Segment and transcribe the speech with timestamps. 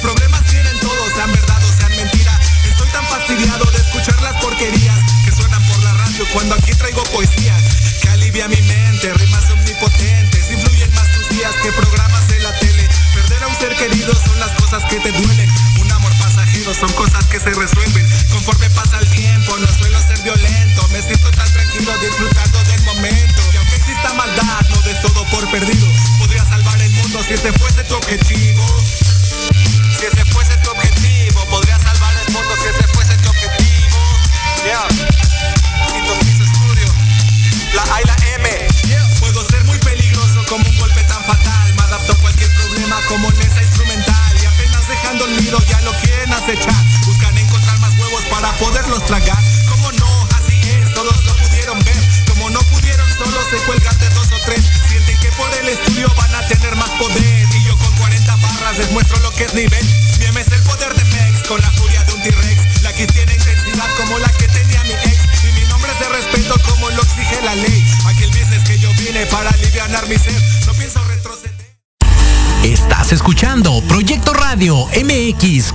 [0.00, 2.40] Problemas tienen todos, sean verdad o sean mentira.
[2.64, 7.02] Estoy tan fastidiado de escuchar las porquerías que suenan por la radio cuando aquí traigo
[7.12, 7.54] poesía.
[8.00, 10.50] Que alivia mi mente, rimas omnipotentes.
[10.50, 12.88] Influyen más tus días que programas de la tele.
[13.12, 15.50] Perder a un ser querido son las cosas que te duelen.
[15.82, 18.05] Un amor pasajero son cosas que se resuelven.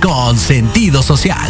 [0.02, 1.48] Con sentido social.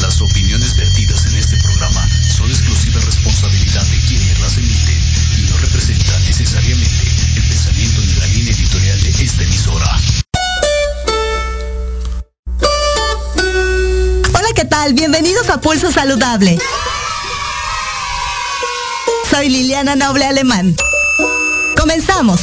[0.00, 5.00] Las opiniones vertidas en este programa son exclusiva responsabilidad de quienes las emiten
[5.38, 9.98] y no representan necesariamente el pensamiento ni la línea editorial de esta emisora.
[14.34, 14.92] Hola, ¿qué tal?
[14.92, 16.58] Bienvenidos a Pulso Saludable.
[19.30, 20.76] Soy Liliana Noble Alemán.
[21.78, 22.42] Comenzamos.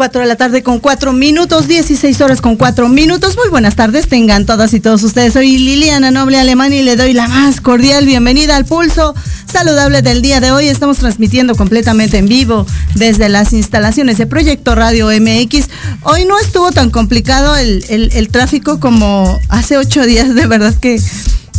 [0.00, 3.36] Cuatro de la tarde con cuatro minutos, 16 horas con cuatro minutos.
[3.36, 5.34] Muy buenas tardes, tengan todas y todos ustedes.
[5.34, 10.22] Soy Liliana Noble Alemán y le doy la más cordial bienvenida al pulso saludable del
[10.22, 10.68] día de hoy.
[10.68, 15.68] Estamos transmitiendo completamente en vivo desde las instalaciones de Proyecto Radio MX.
[16.04, 20.98] Hoy no estuvo tan complicado el, el, tráfico como hace ocho días, de verdad que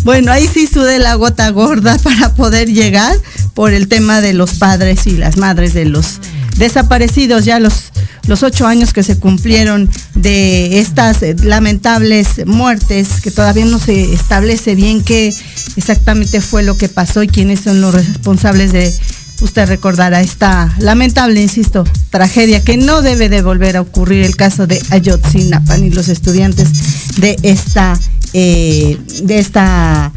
[0.04, 3.16] bueno, ahí sí sudé la gota gorda para poder llegar
[3.54, 6.20] por el tema de los padres y las madres de los
[6.62, 7.92] desaparecidos, ya los,
[8.28, 14.14] los ocho años que se cumplieron de estas eh, lamentables muertes, que todavía no se
[14.14, 15.34] establece bien qué
[15.76, 18.94] exactamente fue lo que pasó y quiénes son los responsables de,
[19.42, 24.68] usted recordará esta lamentable, insisto, tragedia que no debe de volver a ocurrir el caso
[24.68, 28.00] de Ayotzinapa y los estudiantes de esta,
[28.34, 30.12] eh, de esta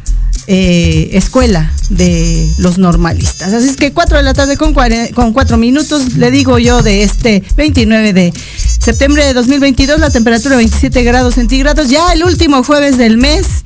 [0.46, 3.52] eh, escuela de los normalistas.
[3.52, 4.74] Así es que 4 de la tarde con,
[5.14, 8.32] con 4 minutos, le digo yo, de este 29 de
[8.80, 13.64] septiembre de 2022, la temperatura 27 grados centígrados, ya el último jueves del mes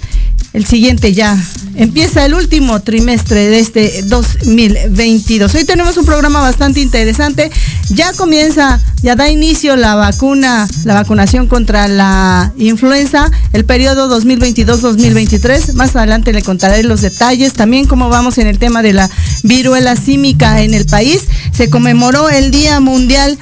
[0.53, 1.37] el siguiente ya.
[1.79, 5.55] Empieza el último trimestre de este 2022.
[5.55, 7.53] Hoy tenemos un programa bastante interesante.
[7.91, 15.75] Ya comienza, ya da inicio la vacuna, la vacunación contra la influenza, el periodo 2022-2023.
[15.75, 17.53] Más adelante le contaré los detalles.
[17.53, 19.09] También cómo vamos en el tema de la
[19.45, 21.27] viruela símica en el país.
[21.53, 23.39] Se conmemoró el Día Mundial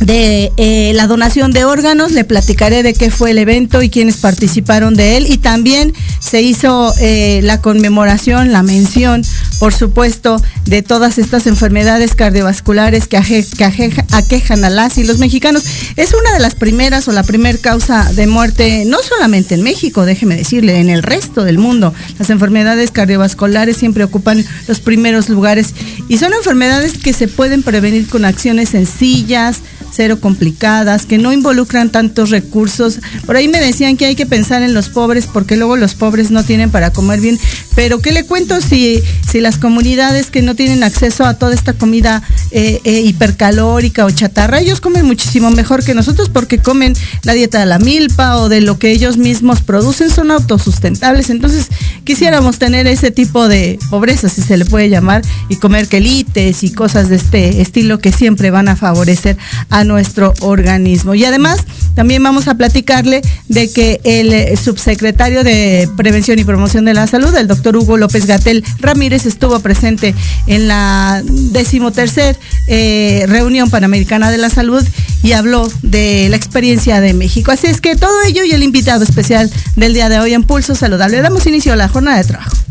[0.00, 4.18] de eh, la donación de órganos, le platicaré de qué fue el evento y quiénes
[4.18, 9.22] participaron de él y también se hizo eh, la conmemoración, la mención,
[9.58, 15.64] por supuesto, de todas estas enfermedades cardiovasculares que, aquejan a las y los mexicanos.
[15.96, 20.04] Es una de las primeras o la primer causa de muerte, no solamente en México,
[20.04, 21.92] déjeme decirle, en el resto del mundo.
[22.18, 25.74] Las enfermedades cardiovasculares siempre ocupan los primeros lugares
[26.08, 31.90] y son enfermedades que se pueden prevenir con acciones sencillas, cero complicadas, que no involucran
[31.90, 33.00] tantos recursos.
[33.26, 36.30] Por ahí me decían que hay que pensar en los pobres porque luego los pobres
[36.30, 37.38] no tienen para comer bien.
[37.74, 41.72] Pero ¿qué le cuento si, si las comunidades que no tienen acceso a toda esta
[41.72, 46.94] comida eh, eh, hipercalórica o chatarra, ellos comen muchísimo mejor que nosotros porque comen
[47.24, 51.30] la dieta de la milpa o de lo que ellos mismos producen, son autosustentables.
[51.30, 51.68] Entonces,
[52.04, 56.72] quisiéramos tener ese tipo de pobreza, si se le puede llamar, y comer quelites y
[56.72, 59.36] cosas de este estilo que siempre van a favorecer
[59.84, 61.14] nuestro organismo.
[61.14, 61.64] Y además,
[61.94, 67.06] también vamos a platicarle de que el eh, subsecretario de Prevención y Promoción de la
[67.06, 70.14] Salud, el doctor Hugo López Gatel Ramírez, estuvo presente
[70.46, 72.38] en la decimotercer
[72.68, 74.86] eh, reunión panamericana de la salud
[75.22, 77.50] y habló de la experiencia de México.
[77.50, 80.74] Así es que todo ello y el invitado especial del día de hoy en Pulso
[80.74, 81.20] Saludable.
[81.20, 82.67] Damos inicio a la jornada de trabajo.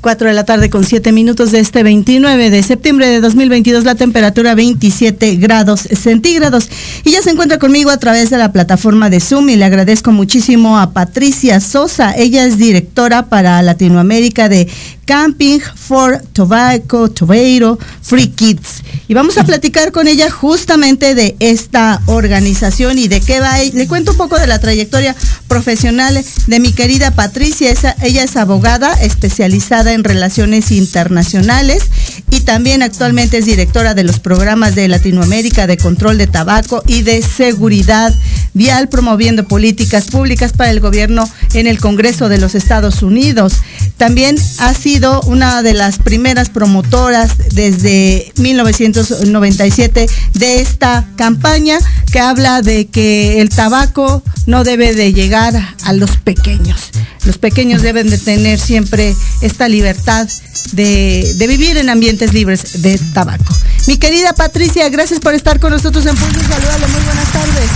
[0.00, 3.94] 4 de la tarde con 7 minutos de este 29 de septiembre de 2022, la
[3.94, 6.68] temperatura 27 grados centígrados.
[7.04, 10.12] Y ya se encuentra conmigo a través de la plataforma de Zoom y le agradezco
[10.12, 12.14] muchísimo a Patricia Sosa.
[12.16, 14.68] Ella es directora para Latinoamérica de
[15.10, 18.84] Camping for Tobacco, Tobato, Free Kids.
[19.08, 23.58] Y vamos a platicar con ella justamente de esta organización y de qué va.
[23.58, 25.16] Le cuento un poco de la trayectoria
[25.48, 27.72] profesional de mi querida Patricia.
[28.02, 31.82] ella es abogada especializada en relaciones internacionales
[32.30, 37.02] y también actualmente es directora de los programas de Latinoamérica de control de tabaco y
[37.02, 38.14] de seguridad
[38.54, 43.54] vial, promoviendo políticas públicas para el gobierno en el Congreso de los Estados Unidos.
[43.96, 51.78] También ha sido una de las primeras promotoras desde 1997 de esta campaña
[52.12, 55.54] que habla de que el tabaco no debe de llegar
[55.84, 56.90] a los pequeños.
[57.24, 60.28] Los pequeños deben de tener siempre esta libertad
[60.72, 63.54] de, vivir en ambientes libres de tabaco.
[63.86, 66.86] Mi querida Patricia, gracias por estar con nosotros en Pulso Saludable.
[66.88, 67.70] Muy buenas tardes.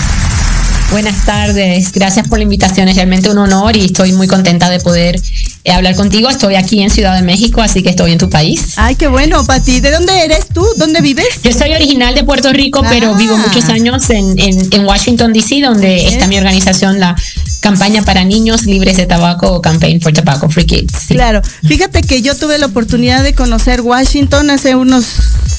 [0.90, 4.78] Buenas tardes, gracias por la invitación, es realmente un honor y estoy muy contenta de
[4.80, 5.20] poder
[5.64, 6.28] eh, hablar contigo.
[6.28, 8.74] Estoy aquí en Ciudad de México, así que estoy en tu país.
[8.76, 9.80] Ay, qué bueno, Pati.
[9.80, 10.64] ¿De dónde eres tú?
[10.76, 11.26] ¿Dónde vives?
[11.42, 13.16] Yo soy original de Puerto Rico, pero ah.
[13.16, 17.16] vivo muchos años en, en, Washington, D.C., donde está mi organización, la
[17.60, 21.06] campaña para niños libres de tabaco o Campaign for Tobacco Free Kids.
[21.08, 25.06] Claro, fíjate que yo tuve la oportunidad de conocer Washington hace unos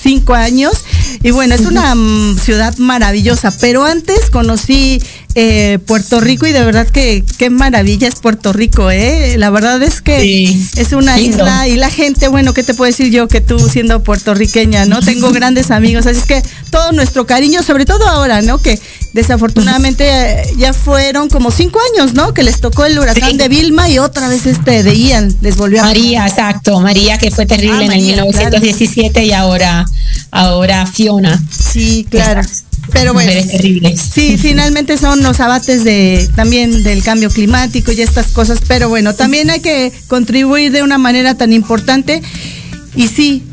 [0.05, 0.85] cinco años
[1.23, 5.01] y bueno, es una mm, ciudad maravillosa, pero antes conocí
[5.33, 9.35] eh, Puerto Rico y de verdad que qué maravilla es Puerto Rico, ¿eh?
[9.39, 10.43] La verdad es que
[10.77, 14.03] es una isla y la gente, bueno, ¿qué te puedo decir yo que tú siendo
[14.03, 15.01] puertorriqueña, ¿no?
[15.01, 18.59] Tengo grandes amigos, así es que todo nuestro cariño, sobre todo ahora, ¿no?
[18.59, 18.79] Que
[19.15, 22.33] desafortunadamente eh, ya fueron como cinco años, ¿no?
[22.33, 25.79] Que les tocó el huracán de Vilma y otra vez este de Ian les volvió
[25.79, 25.85] a...
[25.85, 29.85] María, exacto, María que fue terrible ah, en el 1917 y ahora,
[30.31, 31.41] ahora Fiona.
[31.49, 32.41] Sí, claro.
[32.91, 33.31] Pero bueno,
[33.95, 39.15] sí, finalmente son los abates de también del cambio climático y estas cosas, pero bueno,
[39.15, 42.21] también hay que contribuir de una manera tan importante.
[42.95, 43.43] Y sí,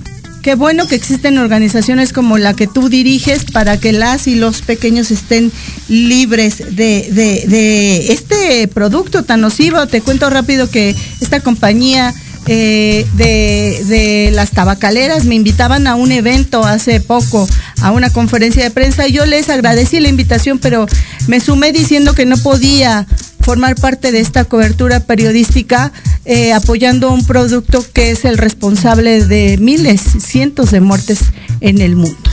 [0.42, 4.62] qué bueno que existen organizaciones como la que tú diriges para que las y los
[4.62, 5.50] pequeños estén
[5.88, 9.86] libres de, de, de este producto tan nocivo.
[9.86, 12.12] Te cuento rápido que esta compañía
[12.48, 17.48] eh, de, las tabacaleras me invitaban a un evento hace poco,
[17.80, 20.86] a una conferencia de prensa, yo les agradecí la invitación, pero
[21.28, 23.06] me sumé diciendo que no podía
[23.40, 25.92] formar parte de esta cobertura periodística
[26.24, 31.20] eh, apoyando un producto que es el responsable de miles, cientos de muertes
[31.60, 32.30] en el mundo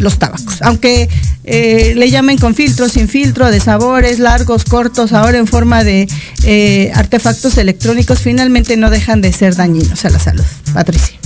[0.00, 0.62] los tabacos.
[0.62, 1.08] Aunque
[1.44, 6.08] eh, le llamen con filtro, sin filtro, de sabores, largos, cortos, ahora en forma de
[6.44, 10.44] eh, artefactos electrónicos, finalmente no dejan de ser dañinos a la salud.
[10.72, 11.18] Patricia.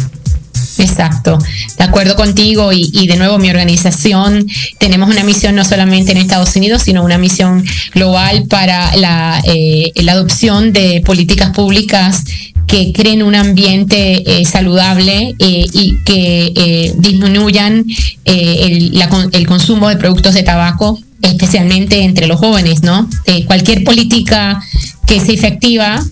[0.79, 1.39] Exacto,
[1.79, 4.47] de acuerdo contigo y, de nuevo mi organización
[4.79, 7.65] tenemos una misión no solamente en Estados Unidos, sino una misión
[7.95, 12.25] global para la, eh, la adopción de políticas públicas
[12.67, 17.85] que creen un ambiente eh, saludable eh, y que eh, disminuyan
[18.25, 19.01] el,
[19.33, 23.09] el, consumo de productos de tabaco, especialmente entre los jóvenes, ¿no?
[23.47, 24.61] cualquier política
[25.07, 26.05] que sea efectiva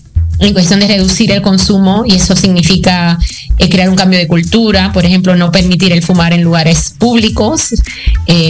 [0.45, 3.17] en cuestión de reducir el consumo y eso significa
[3.57, 7.73] crear un cambio de cultura, por ejemplo, no permitir el fumar en lugares públicos,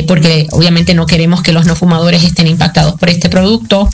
[0.08, 3.90] porque obviamente no queremos que los no fumadores estén impactados por este producto.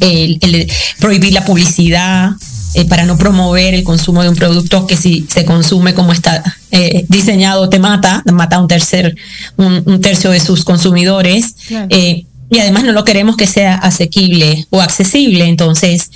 [0.00, 2.32] el, prohibir la publicidad,
[2.74, 6.42] eh, para no promover el consumo de un producto que si se consume como está
[6.70, 9.16] eh, diseñado te mata, mata a un tercer,
[9.56, 11.54] un, tercio de sus consumidores.
[11.88, 16.10] Eh, y además no lo queremos que sea asequible o accesible, entonces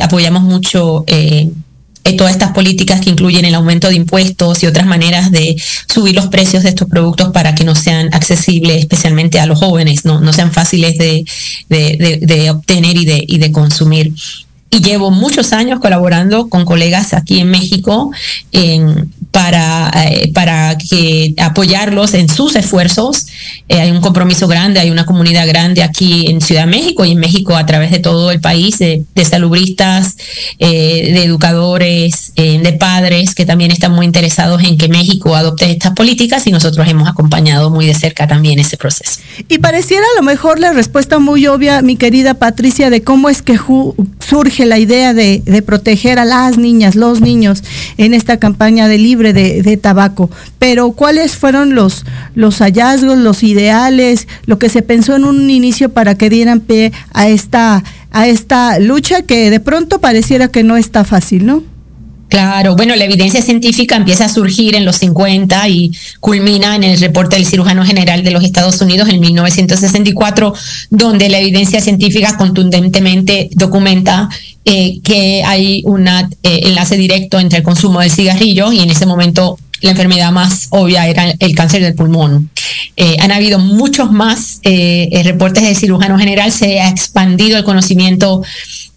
[0.00, 1.04] apoyamos mucho
[2.04, 5.56] eh, todas estas políticas que incluyen el aumento de impuestos y otras maneras de
[5.88, 10.04] subir los precios de estos productos para que no sean accesibles especialmente a los jóvenes,
[10.04, 11.24] no, no sean fáciles de,
[11.68, 14.12] de, obtener y de, y de consumir.
[14.70, 18.10] Y llevo muchos años colaborando con colegas aquí en México
[18.52, 23.26] en, para, eh, para que apoyarlos en sus esfuerzos.
[23.68, 27.10] Eh, hay un compromiso grande, hay una comunidad grande aquí en Ciudad de México y
[27.10, 30.16] en México a través de todo el país, de, salubristas,
[30.60, 35.94] eh, de educadores, de padres que también están muy interesados en que México adopte estas
[35.94, 39.20] políticas y nosotros hemos acompañado muy de cerca también ese proceso.
[39.48, 43.42] Y pareciera a lo mejor la respuesta muy obvia, mi querida Patricia, de cómo es
[43.42, 43.58] que
[44.20, 47.64] surge la idea de, de proteger a las niñas, los niños
[47.96, 50.30] en esta campaña de libre de, tabaco.
[50.58, 52.04] Pero ¿cuáles fueron los,
[52.34, 56.92] los hallazgos, los ideales, lo que se pensó en un inicio para que dieran pie
[57.12, 61.73] a esta, a esta lucha que de pronto pareciera que no está fácil, ¿no?
[62.34, 66.98] Claro, bueno, la evidencia científica empieza a surgir en los 50 y culmina en el
[66.98, 70.52] reporte del cirujano general de los Estados Unidos en 1964,
[70.90, 74.28] donde la evidencia científica contundentemente documenta
[74.64, 79.06] eh, que hay un eh, enlace directo entre el consumo del cigarrillo y en ese
[79.06, 82.50] momento la enfermedad más obvia era el cáncer del pulmón.
[82.96, 88.42] Eh, han habido muchos más reportes del cirujano general, se ha expandido el conocimiento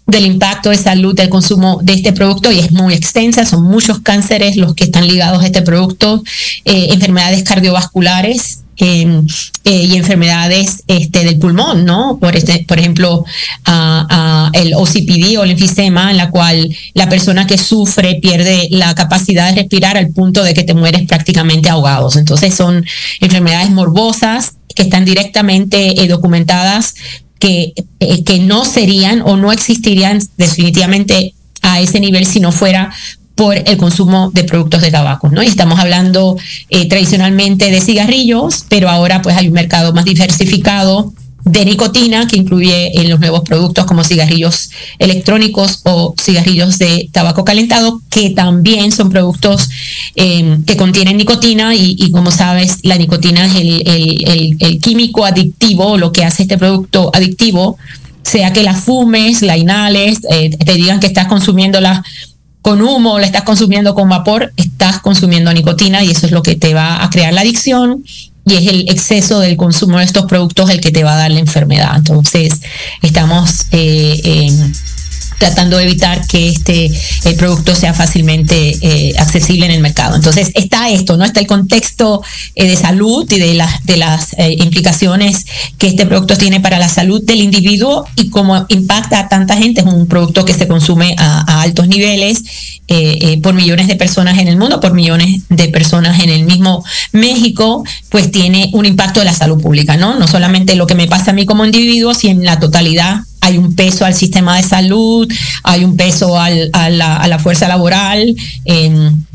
[0.08, 4.00] del impacto de salud del consumo de este producto y es muy extensa, son muchos
[4.00, 6.24] cánceres los que están ligados a este producto,
[6.64, 8.64] eh, enfermedades cardiovasculares.
[8.80, 9.24] Eh,
[9.64, 12.16] y enfermedades este, del pulmón, ¿no?
[12.20, 13.24] Por, este, por ejemplo,
[14.52, 19.48] el OCPD o el enfisema, en la cual la persona que sufre pierde la capacidad
[19.48, 22.14] de respirar al punto de que te mueres prácticamente ahogados.
[22.14, 22.86] Entonces son
[23.20, 26.94] enfermedades morbosas que están directamente eh, documentadas
[27.38, 32.90] que, eh, que no serían o no existirían definitivamente a ese nivel si no fuera
[33.34, 35.44] por el consumo de productos de tabaco, ¿no?
[35.44, 36.36] Y estamos hablando
[36.70, 41.12] eh, tradicionalmente de cigarrillos, pero ahora pues hay un mercado más diversificado
[41.48, 47.44] de nicotina que incluye en los nuevos productos como cigarrillos electrónicos o cigarrillos de tabaco
[47.44, 49.70] calentado, que también son productos
[50.14, 56.24] em, que contienen nicotina y, como sabes, la nicotina es el, químico adictivo, lo que
[56.24, 57.78] hace este producto adictivo,
[58.22, 62.04] sea que la fumes, la inhales, eh, te digan que estás consumiéndola
[62.60, 66.56] con humo, la estás consumiendo con vapor, estás consumiendo nicotina y eso es lo que
[66.56, 68.04] te va a crear la adicción
[68.48, 71.30] y es el exceso del consumo de estos productos el que te va a dar
[71.30, 71.96] la enfermedad.
[71.96, 72.60] Entonces,
[73.02, 74.50] estamos eh,
[75.38, 76.90] tratando de evitar que este
[77.24, 80.16] el producto sea fácilmente eh, accesible en el mercado.
[80.16, 81.24] Entonces está esto, ¿no?
[81.24, 82.22] Está el contexto
[82.54, 85.46] eh, de salud y de las de las implicaciones
[85.78, 89.80] que este producto tiene para la salud del individuo y cómo impacta a tanta gente.
[89.80, 92.42] Es un producto que se consume a altos niveles
[92.90, 96.44] eh, eh, por millones de personas en el mundo, por millones de personas en el
[96.44, 100.18] mismo México, pues tiene un impacto de la salud pública, ¿no?
[100.18, 103.58] No solamente lo que me pasa a mí como individuo, sino en la totalidad hay
[103.58, 105.30] un peso al sistema de salud,
[105.62, 108.34] hay un peso a, la, fuerza laboral,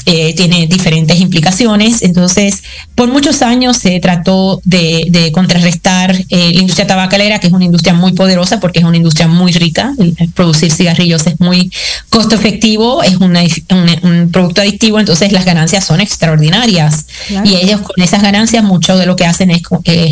[0.05, 2.01] tiene diferentes implicaciones.
[2.01, 2.63] Entonces,
[2.95, 7.93] por muchos años se trató de, contrarrestar eh, la industria tabacalera, que es una industria
[7.93, 9.93] muy poderosa porque es una industria muy rica.
[10.33, 11.71] producir cigarrillos es muy
[12.09, 17.07] costo efectivo, es un producto adictivo, entonces las ganancias son extraordinarias.
[17.45, 19.61] Y ellos con esas ganancias, mucho de lo que hacen es,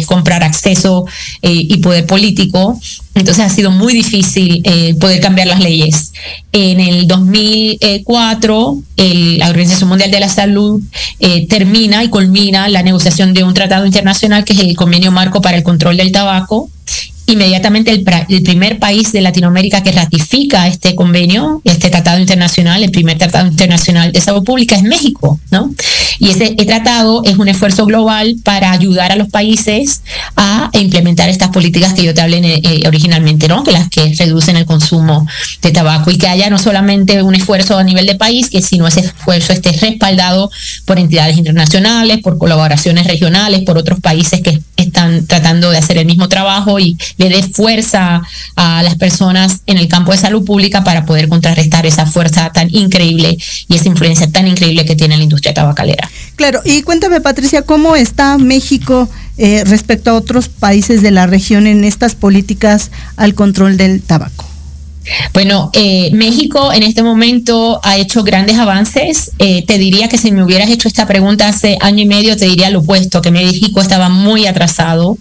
[0.05, 1.05] comprar acceso
[1.41, 2.79] eh, y poder político
[3.13, 6.13] entonces ha sido muy difícil eh, poder cambiar las leyes.
[6.53, 10.81] En el 2004, la Organización Mundial de la Salud
[11.19, 15.41] eh, termina y culmina la negociación de un tratado internacional que es el Convenio Marco
[15.41, 16.69] para el Control del Tabaco,
[17.27, 18.03] inmediatamente el,
[18.43, 24.11] primer país de Latinoamérica que ratifica este convenio, este tratado internacional, el primer tratado internacional
[24.11, 25.73] de salud pública es México, ¿no?
[26.19, 30.01] Y ese tratado es un esfuerzo global para ayudar a los países
[30.35, 33.63] a implementar estas políticas que yo te hablé eh, originalmente, ¿no?
[33.63, 35.27] Que las que reducen el consumo
[35.61, 38.87] de tabaco y que haya no solamente un esfuerzo a nivel de país, que sino
[38.87, 40.49] ese esfuerzo esté respaldado
[40.85, 46.05] por entidades internacionales, por colaboraciones regionales, por otros países que están tratando de hacer el
[46.05, 48.21] mismo trabajo y le dé fuerza
[48.55, 52.73] a las personas en el campo de salud pública para poder contrarrestar esa fuerza tan
[52.73, 53.37] increíble
[53.67, 56.00] y esa influencia tan increíble que tiene la industria tabacalera.
[56.35, 61.67] Claro, y cuéntame Patricia, ¿cómo está México eh, respecto a otros países de la región
[61.67, 64.45] en estas políticas al control del tabaco?
[65.33, 69.31] Bueno, eh, México en este momento ha hecho grandes avances.
[69.39, 72.45] Eh, te diría que si me hubieras hecho esta pregunta hace año y medio, te
[72.45, 75.17] diría lo opuesto, que México estaba muy atrasado.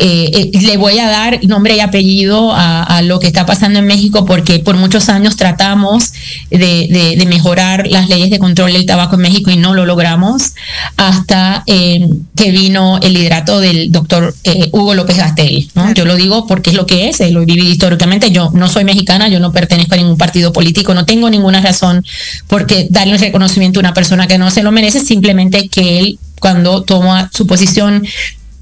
[0.00, 4.24] Eh, le voy a dar nombre y apellido a, lo que está pasando en México
[4.24, 6.12] porque por muchos años tratamos
[6.50, 10.54] de, mejorar las leyes de control del tabaco en México y no lo logramos
[10.96, 14.34] hasta que vino el liderato del doctor
[14.72, 15.68] Hugo López Gastel.
[15.94, 18.30] Yo lo digo porque es lo que es, lo he vivido históricamente.
[18.30, 22.04] Yo no soy mexicana, yo no pertenezco a ningún partido político, no tengo ninguna razón
[22.46, 26.00] por qué darle un reconocimiento a una persona que no se lo merece, simplemente que
[26.00, 28.06] él cuando toma su posición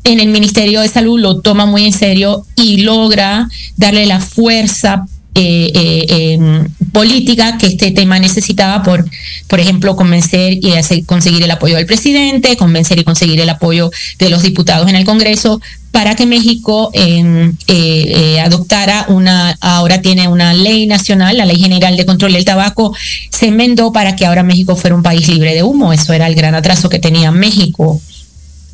[0.07, 5.05] en el Ministerio de Salud lo toma muy en serio y logra darle la fuerza
[5.35, 9.05] eh, eh, em, política que este tema necesitaba por,
[9.49, 14.31] por ejemplo, convencer y conseguir el apoyo del presidente, convencer y conseguir el apoyo de
[14.31, 15.61] los diputados en el Congreso
[15.91, 21.97] para que México em, eh, adoptara una, ahora tiene una ley nacional, la Ley General
[21.97, 22.95] de Control del Tabaco,
[23.31, 25.93] se enmendó para que ahora México fuera un país libre de humo.
[25.93, 28.01] Eso era el gran atraso que tenía México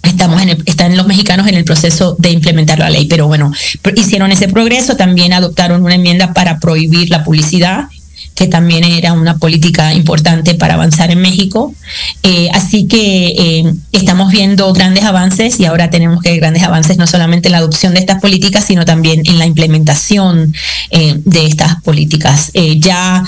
[0.02, 3.52] estamos en están los mexicanos en el proceso de implementar la ley, pero bueno,
[3.96, 7.88] hicieron ese progreso, también adoptaron una enmienda para prohibir la publicidad
[8.34, 11.74] que también era una política importante para avanzar en México.
[12.22, 17.06] Eh, así que eh, estamos viendo grandes avances y ahora tenemos que grandes avances no
[17.06, 20.54] solamente en la adopción de estas políticas, sino también en la implementación
[20.90, 22.50] eh, de estas políticas.
[22.76, 23.22] ya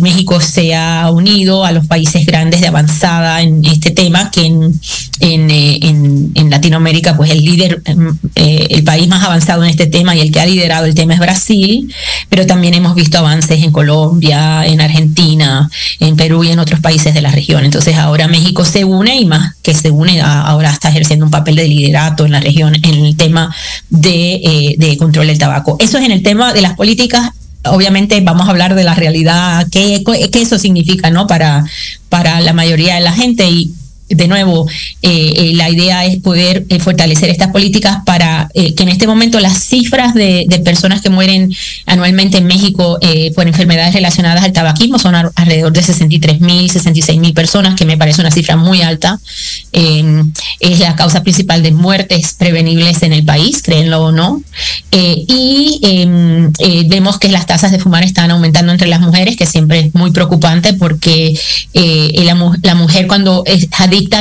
[0.00, 4.80] México se ha unido a los países grandes de avanzada en este tema, que en,
[5.20, 7.82] en, en Latinoamérica, pues el líder,
[8.34, 11.20] el país más avanzado en este tema y el que ha liderado el tema es
[11.20, 11.92] Brasil,
[12.28, 15.68] pero también hemos visto avances en Colombia, en Argentina,
[16.00, 17.64] en Perú y en otros países de la región.
[17.64, 21.56] Entonces ahora México se une y más que se une, ahora está ejerciendo un papel
[21.56, 23.54] de liderato en la región en el tema
[23.90, 25.76] de, eh, control del tabaco.
[25.78, 27.30] Eso es en el tema de las políticas
[27.64, 30.02] obviamente vamos a hablar de la realidad, qué,
[30.32, 31.28] qué eso significa, ¿no?
[31.28, 31.64] Para,
[32.08, 33.72] para la mayoría de la gente y
[34.14, 34.66] de nuevo,
[35.02, 39.40] eh, eh, la idea es poder eh, fortalecer estas políticas para que en este momento
[39.40, 41.52] las cifras de, personas que mueren
[41.86, 42.98] anualmente en México
[43.34, 47.96] por enfermedades relacionadas al tabaquismo son alrededor de 63 mil, 66 mil personas, que me
[47.96, 49.18] parece una cifra muy alta.
[49.72, 54.42] Em, es la causa principal de muertes prevenibles en el país, créenlo o no.
[54.92, 56.52] y em,
[56.88, 60.10] vemos que las tasas de fumar están aumentando entre las mujeres, que siempre es muy
[60.10, 61.38] preocupante porque
[61.74, 63.68] la, la, mujer cuando es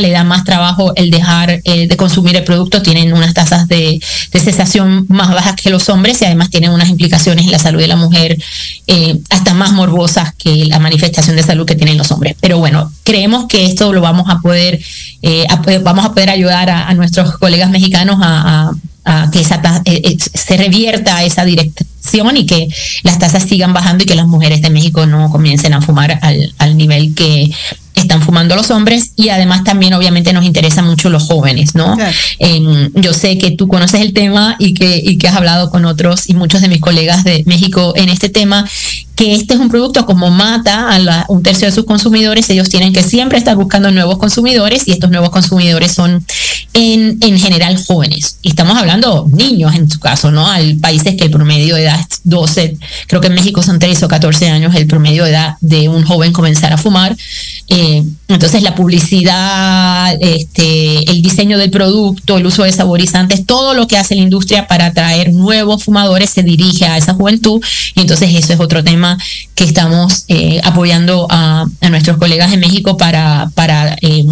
[0.02, 4.00] le da más trabajo el dejar eh, de consumir el producto, tienen unas tasas de,
[4.32, 7.88] cesación más bajas que los hombres y además tienen unas implicaciones en la salud de
[7.88, 8.38] la mujer
[8.88, 12.36] eh, hasta más morbosas que la manifestación de salud que tienen los hombres.
[12.40, 14.80] Pero bueno, creemos que esto lo vamos a poder,
[15.22, 15.46] eh,
[15.84, 18.72] vamos a poder ayudar a, nuestros colegas mexicanos a,
[19.32, 22.68] que se revierta esa dirección y que
[23.04, 26.78] las tasas sigan bajando y que las mujeres de México no comiencen a fumar al
[26.78, 27.52] nivel que
[28.02, 31.98] están fumando los hombres y además también obviamente nos interesan mucho los jóvenes, ¿no?
[32.96, 36.30] yo sé que tú conoces el tema y que, y que has hablado con otros
[36.30, 38.66] y muchos de mis colegas de México en este tema
[39.22, 42.92] que este es un producto como mata a un tercio de sus consumidores, ellos tienen
[42.92, 46.26] que siempre estar buscando nuevos consumidores y estos nuevos consumidores son
[46.74, 48.40] en, en general jóvenes.
[48.42, 50.50] Y estamos hablando niños en su caso, ¿no?
[50.50, 54.06] Hay países que el promedio de edad es 12, creo que en México son 13
[54.06, 57.16] o 14 años el promedio de edad de un joven comenzar a fumar.
[57.68, 63.88] Eh, entonces la publicidad, este, el diseño del producto, el uso de saborizantes, todo lo
[63.88, 67.62] que hace la industria para atraer nuevos fumadores se dirige a esa juventud.
[67.96, 69.18] Y entonces eso es otro tema
[69.56, 73.50] que estamos eh, apoyando a, nuestros colegas en México para,
[74.02, 74.24] eh,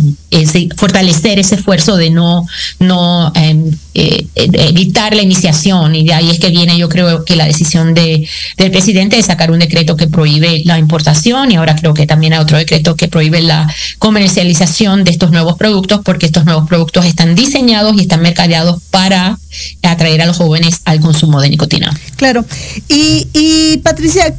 [0.78, 2.48] fortalecer ese esfuerzo de no,
[2.80, 5.96] no em, evitar la iniciación.
[5.96, 9.24] Y de ahí es que viene yo creo que la decisión de, del presidente de
[9.24, 12.96] sacar un decreto que prohíbe la importación y ahora creo que también hay otro decreto
[12.96, 18.02] que prohíbe la comercialización de estos nuevos productos porque estos nuevos productos están diseñados y
[18.02, 19.38] están mercadeados para
[19.84, 21.98] atraer a los jóvenes al consumo de nicotina.
[22.16, 22.46] Claro.
[22.88, 24.36] Y, y Patricia,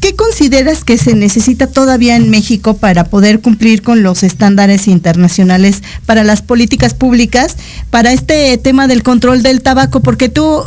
[0.00, 5.82] ¿Qué consideras que se necesita todavía en México para poder cumplir con los estándares internacionales
[6.04, 7.56] para las políticas públicas,
[7.90, 10.00] para este tema del control del tabaco?
[10.00, 10.62] Porque tú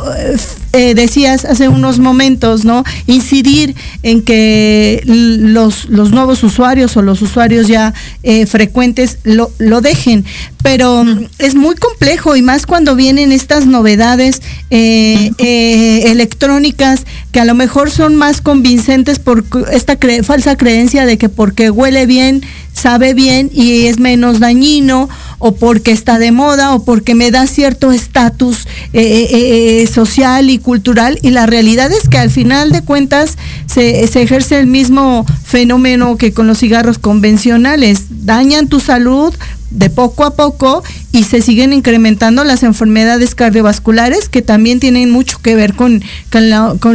[0.72, 2.84] eh, eh, decías hace unos momentos, ¿no?
[3.06, 9.80] Incidir en que los, los nuevos usuarios o los usuarios ya eh, frecuentes lo, lo
[9.80, 10.24] dejen,
[10.62, 11.04] pero
[11.38, 18.16] es muy complejo y más cuando vienen estas novedades electrónicas que a lo mejor son
[18.16, 22.42] más convincentes por esta falsa creencia de que porque huele bien,
[22.80, 27.46] sabe bien y es menos dañino, o porque está de moda, o porque me da
[27.46, 31.18] cierto estatus eh, eh, eh, social y cultural.
[31.22, 36.16] Y la realidad es que al final de cuentas se, se ejerce el mismo fenómeno
[36.16, 38.04] que con los cigarros convencionales.
[38.24, 39.34] Dañan tu salud,
[39.70, 45.38] de poco a poco y se siguen incrementando las enfermedades cardiovasculares que también tienen mucho
[45.38, 46.50] que ver con, con,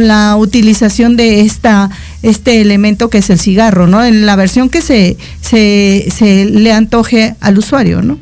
[0.06, 1.90] la, utilización de esta
[2.22, 4.04] este elemento que es el cigarro, ¿no?
[4.04, 8.18] En la versión que se, se, se le antoje al usuario, ¿no?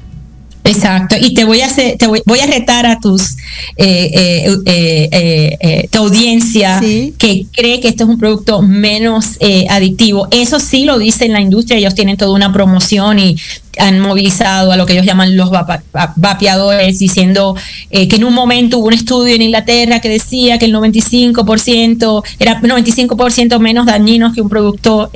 [0.66, 3.37] Exacto, y te voy a hacer, te voy, a retar a tus
[3.77, 6.81] eh, eh, eh, tu audiencia
[7.18, 10.27] que cree que esto es un producto menos adictivo.
[10.31, 13.37] Eso sí lo dice en la industria, ellos tienen toda una promoción y
[13.79, 17.55] han movilizado a lo que ellos llaman los vapeadores, diciendo
[17.90, 22.62] que en un momento hubo un estudio en Inglaterra que decía que el 95% era
[22.62, 25.11] 95% menos dañinos que un producto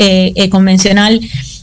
[0.50, 1.20] convencional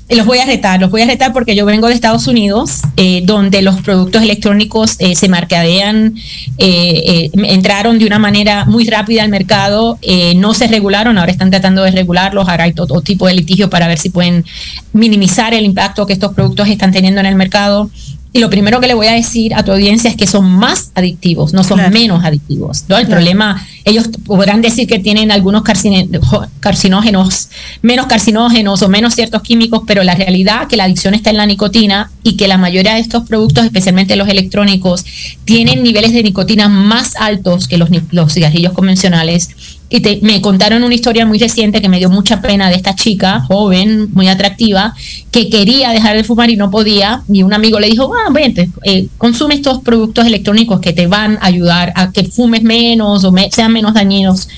[0.10, 3.24] los voy a retar, los voy a retar porque yo vengo de Estados Unidos, eh,
[3.26, 6.16] donde los productos electrónicos eh, se marcadean,
[6.60, 9.98] eh, entraron de una manera muy rápida al mercado,
[10.36, 13.88] no se regularon, ahora están tratando de regularlos, ahora hay todo tipo de litigio para
[13.88, 14.46] ver si pueden
[14.94, 17.90] minimizar el impacto que estos productos están teniendo en el mercado.
[18.36, 20.92] Y lo primero que le voy a decir a tu audiencia es que son más
[20.94, 22.84] adictivos, no son menos adictivos.
[22.90, 22.98] ¿no?
[22.98, 27.50] El problema, ellos podrán decir que tienen algunos carcinógenos,
[27.82, 31.38] menos carcinógenos o menos ciertos químicos, pero la realidad es que la adicción está en
[31.38, 35.06] la nicotina y que la mayoría de estos productos, especialmente los electrónicos,
[35.46, 40.94] tienen niveles de nicotina más altos que los, los cigarrillos convencionales y me contaron una
[40.94, 44.94] historia muy reciente que me dio mucha pena de esta chica, joven, muy atractiva,
[45.32, 47.24] que quería dejar de fumar y no podía.
[47.30, 51.38] Y un amigo le dijo, ah, vente, eh, consume estos productos electrónicos que te van
[51.42, 54.50] a ayudar a que fumes menos o sean menos dañinos.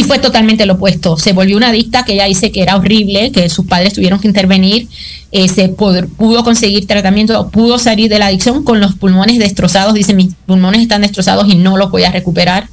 [0.00, 1.18] Y fue totalmente lo opuesto.
[1.18, 4.28] Se volvió una adicta que ella dice que era horrible, que sus padres tuvieron que
[4.28, 4.88] intervenir.
[5.30, 9.92] Eh, se pudo conseguir tratamiento, pudo salir de la adicción con los pulmones destrozados.
[9.92, 12.66] Dice, mis pulmones están destrozados y no los voy a recuperar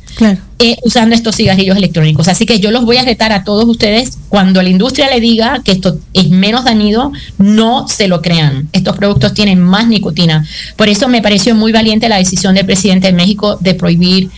[0.59, 2.29] eh, usando estos cigarrillos electrónicos.
[2.29, 4.17] Así que yo los voy a retar a todos ustedes.
[4.29, 8.69] Cuando la industria le diga que esto es menos dañino, no se lo crean.
[8.71, 10.45] Estos productos tienen más nicotina.
[10.77, 14.29] Por eso me pareció muy valiente la decisión del presidente de México de prohibir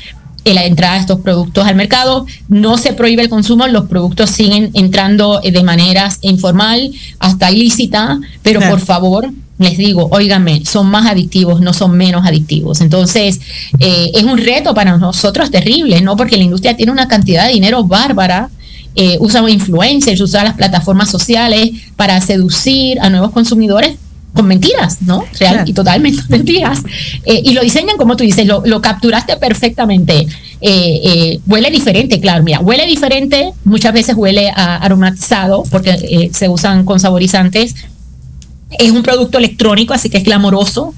[0.45, 2.25] la entrada de estos productos al mercado.
[2.47, 8.59] No se prohíbe el consumo, los productos siguen entrando de manera informal hasta ilícita, pero
[8.61, 12.81] por favor, les digo, óigame, son más adictivos, no son menos adictivos.
[12.81, 13.39] Entonces,
[13.79, 16.15] eh, es un reto para nosotros terrible, ¿no?
[16.15, 18.49] Porque la industria tiene una cantidad de dinero bárbara.
[18.95, 23.97] Eh, usa influencers, usa las plataformas sociales para seducir a nuevos consumidores
[24.33, 25.25] con mentiras, ¿no?
[25.39, 26.83] Real y totalmente mentiras.
[27.25, 30.27] Eh, y lo diseñan como tú dices, lo, capturaste perfectamente.
[30.61, 36.49] Eh, eh, huele diferente, claro, mira, huele diferente, muchas veces huele a aromatizado porque se
[36.49, 37.75] usan con saborizantes.
[38.77, 40.93] Es un producto electrónico, así que es glamoroso.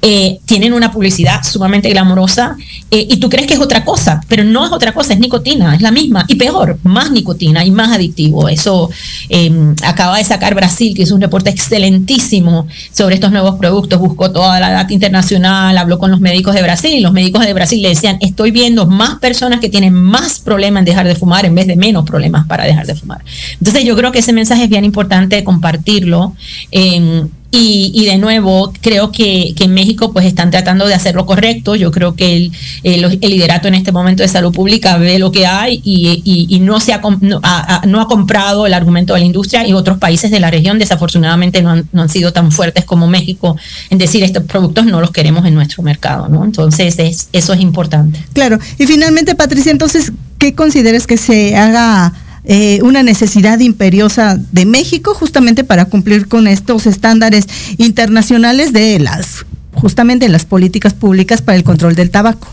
[0.00, 2.56] Eh, tienen una publicidad sumamente glamorosa
[2.90, 5.74] eh, y tú crees que es otra cosa, pero no es otra cosa, es nicotina,
[5.74, 8.48] es la misma y peor, más nicotina y más adictivo.
[8.48, 8.90] Eso
[9.28, 14.30] em, acaba de sacar Brasil, que hizo un reporte excelentísimo sobre estos nuevos productos, buscó
[14.30, 17.80] toda la data internacional, habló con los médicos de Brasil y los médicos de Brasil
[17.80, 21.54] le decían, estoy viendo más personas que tienen más problemas en dejar de fumar en
[21.54, 23.24] vez de menos problemas para dejar de fumar.
[23.58, 26.34] Entonces yo creo que ese mensaje es bien importante compartirlo.
[26.70, 31.76] Em, y, de nuevo, creo que, en México pues están tratando de hacer lo correcto.
[31.76, 35.46] Yo creo que el, el, liderato en este momento de salud pública ve lo que
[35.46, 39.98] hay y, no, se ha, no, ha, comprado el argumento de la industria y otros
[39.98, 43.56] países de la región desafortunadamente no han, no han, sido tan fuertes como México
[43.90, 46.28] en decir estos productos no los queremos en nuestro mercado.
[46.28, 46.44] ¿no?
[46.44, 48.24] Entonces es, eso es importante.
[48.32, 48.58] Claro.
[48.78, 52.14] Y finalmente, Patricia, entonces, ¿qué consideras que se haga?
[52.44, 57.46] Eh, una necesidad imperiosa de México justamente para cumplir con estos estándares
[57.78, 62.48] internacionales de las justamente las políticas públicas para el control del tabaco.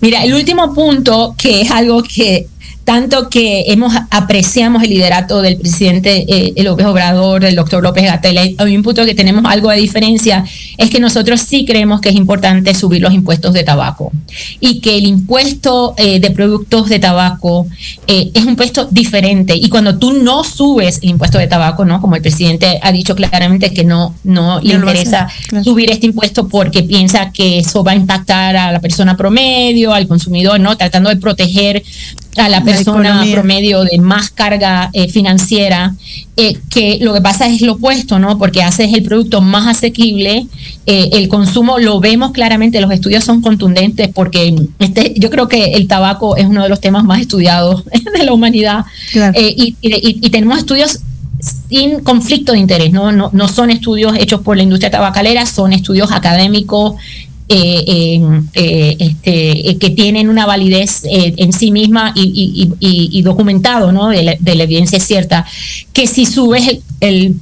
[0.00, 2.46] Mira, el último punto, que es algo que
[2.84, 8.56] tanto que hemos apreciamos el liderato del presidente eh, López Obrador, del doctor López Gatell,
[8.58, 10.44] hay un punto que tenemos algo de diferencia,
[10.76, 14.12] es que nosotros sí creemos que es importante subir los impuestos de tabaco
[14.60, 17.66] y que el impuesto eh, de productos de tabaco
[18.06, 22.00] eh, es un impuesto diferente y cuando tú no subes el impuesto de tabaco, ¿no?
[22.00, 25.28] Como el presidente ha dicho claramente que no, no le interesa
[25.62, 30.06] subir este impuesto porque piensa que eso va a impactar a la persona promedio, al
[30.06, 30.76] consumidor, ¿no?
[30.76, 31.82] Tratando de proteger
[32.36, 35.94] a la persona promedio de más carga eh, financiera,
[36.36, 38.38] eh, que lo que pasa es lo opuesto, ¿no?
[38.38, 40.46] Porque haces el producto más asequible,
[40.86, 45.74] eh, el consumo lo vemos claramente, los estudios son contundentes porque este, yo creo que
[45.74, 47.84] el tabaco es uno de los temas más estudiados
[48.18, 48.84] de la humanidad
[49.34, 49.74] y,
[50.30, 51.00] tenemos estudios
[51.68, 53.12] sin conflicto de interés, ¿no?
[53.12, 53.30] ¿no?
[53.32, 56.94] No son estudios hechos por la industria tabacalera, son estudios académicos
[57.46, 58.22] eh,
[58.54, 64.08] eh, este, que tienen una validez eh, en sí misma y, documentado, ¿no?
[64.08, 65.44] De la, evidencia cierta,
[65.92, 67.36] que si subes el,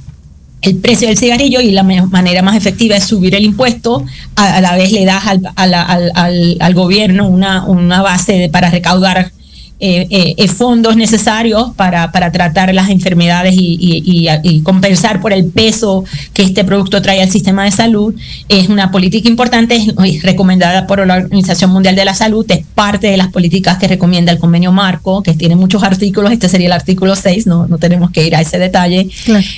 [0.61, 4.75] el precio del cigarrillo y la manera más efectiva es subir el impuesto, a, la
[4.75, 5.23] vez le das
[5.55, 9.31] al, gobierno una, una base para recaudar
[9.79, 16.63] eh, eh, fondos necesarios para, tratar las enfermedades y, compensar por el peso que este
[16.63, 18.15] producto trae al sistema de salud.
[18.47, 23.07] Es una política importante, es recomendada por la Organización Mundial de la Salud, es parte
[23.07, 26.73] de las políticas que recomienda el convenio marco, que tiene muchos artículos, este sería el
[26.73, 29.09] artículo 6, no, no tenemos que ir a ese detalle.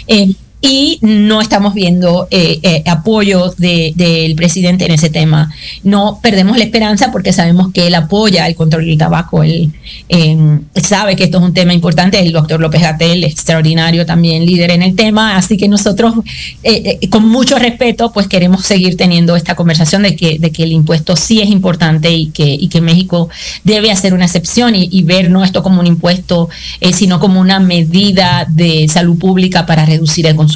[0.08, 0.34] Eh,
[0.66, 5.52] y no estamos viendo eh, eh, apoyo del presidente en ese tema.
[5.84, 9.72] No perdemos la esperanza porque sabemos que él apoya el control del tabaco, él
[10.10, 14.72] em, sabe que esto es un tema importante, el doctor López Gatel, extraordinario también líder
[14.72, 16.16] en el tema, así que nosotros
[16.64, 20.72] eh, con mucho respeto pues queremos seguir teniendo esta conversación de que, de que el
[20.72, 23.30] impuesto sí es importante y que, y que México
[23.64, 26.50] debe hacer una excepción y, y ver no esto como un impuesto,
[26.92, 30.55] sino como una medida de salud pública para reducir el consumo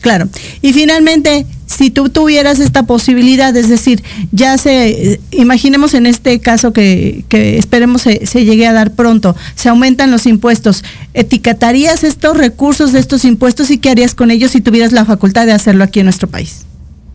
[0.00, 0.28] Claro.
[0.60, 6.72] Y finalmente, si tú tuvieras esta posibilidad, es decir, ya se, imaginemos en este caso
[6.72, 12.92] que, esperemos se, se, llegue a dar pronto, se aumentan los impuestos, ¿etiquetarías estos recursos
[12.92, 16.00] de estos impuestos y qué harías con ellos si tuvieras la facultad de hacerlo aquí
[16.00, 16.64] en nuestro país?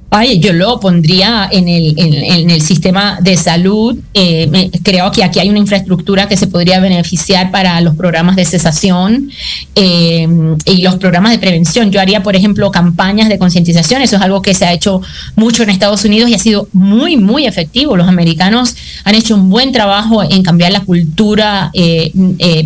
[0.10, 3.98] Ay, yo lo pondría en el, sistema de salud.
[4.14, 8.46] Eh, creo que aquí hay una infraestructura que se podría beneficiar para los programas de
[8.46, 9.30] cesación
[9.76, 10.28] eh,
[10.66, 11.92] y los programas de prevención.
[11.92, 14.02] Yo haría, por ejemplo, campañas de concientización.
[14.02, 15.02] Eso es algo que se ha hecho
[15.36, 17.98] mucho en Estados Unidos y ha sido muy, muy efectivo.
[17.98, 22.12] Los americanos han hecho un buen trabajo en cambiar la cultura eh,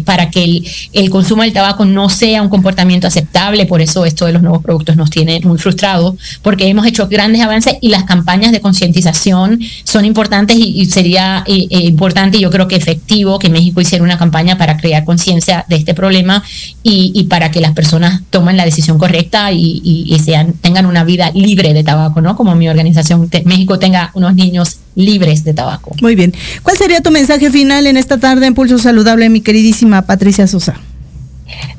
[0.05, 3.65] para que el, el consumo del tabaco no sea un comportamiento aceptable.
[3.65, 7.30] Por eso esto de los nuevos productos nos tiene muy frustrados, porque hemos hecho grandes
[7.39, 12.49] avances y las campañas de concientización son importantes y, sería eh, eh, importante y yo
[12.49, 16.43] creo que efectivo que México hiciera una campaña para crear conciencia de este problema
[16.83, 21.73] y, para que las personas tomen la decisión correcta y, sean, tengan una vida libre
[21.73, 22.35] de tabaco, ¿no?
[22.35, 25.95] Como mi organización México tenga unos niños libres de tabaco.
[26.01, 26.33] Muy bien.
[26.63, 30.75] ¿Cuál sería tu mensaje final en esta tarde en Pulso Saludable, mi queridísima Patricia Sosa?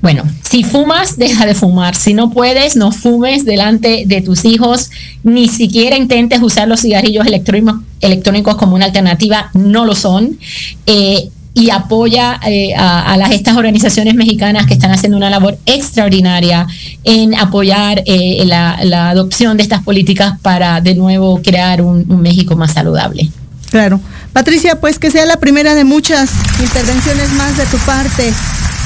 [0.01, 1.95] Bueno, si fumas, deja de fumar.
[1.95, 4.91] Si no puedes, no fumes delante de tus hijos.
[5.23, 9.51] Ni siquiera intentes usar los cigarrillos electrónicos como una alternativa.
[9.55, 10.39] No lo son.
[10.87, 16.67] Eh, y apoya eh, a, estas organizaciones mexicanas que están haciendo una labor extraordinaria
[17.05, 22.73] en apoyar eh, la, adopción de estas políticas para de nuevo crear un México más
[22.73, 23.31] saludable.
[23.71, 24.01] Claro.
[24.33, 28.33] Patricia, pues que sea la primera de muchas intervenciones más de tu parte.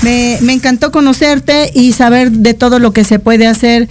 [0.03, 3.89] Me, encantó conocerte y saber de todo lo que se puede hacer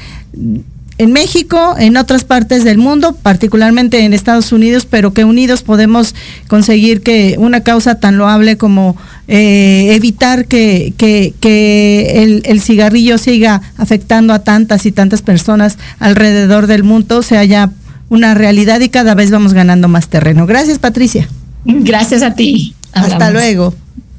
[0.97, 6.13] en México, en otras partes del mundo, particularmente en Estados Unidos, pero que unidos podemos
[6.47, 8.95] conseguir que una causa tan loable como
[9.27, 10.93] eh, evitar que,
[12.13, 17.71] el, el, cigarrillo siga afectando a tantas y tantas personas alrededor del mundo se haya
[18.09, 20.45] una realidad y cada vez vamos ganando más terreno.
[20.45, 21.27] Gracias, Patricia.
[21.65, 22.75] Gracias a ti.
[22.93, 23.73] Hasta luego.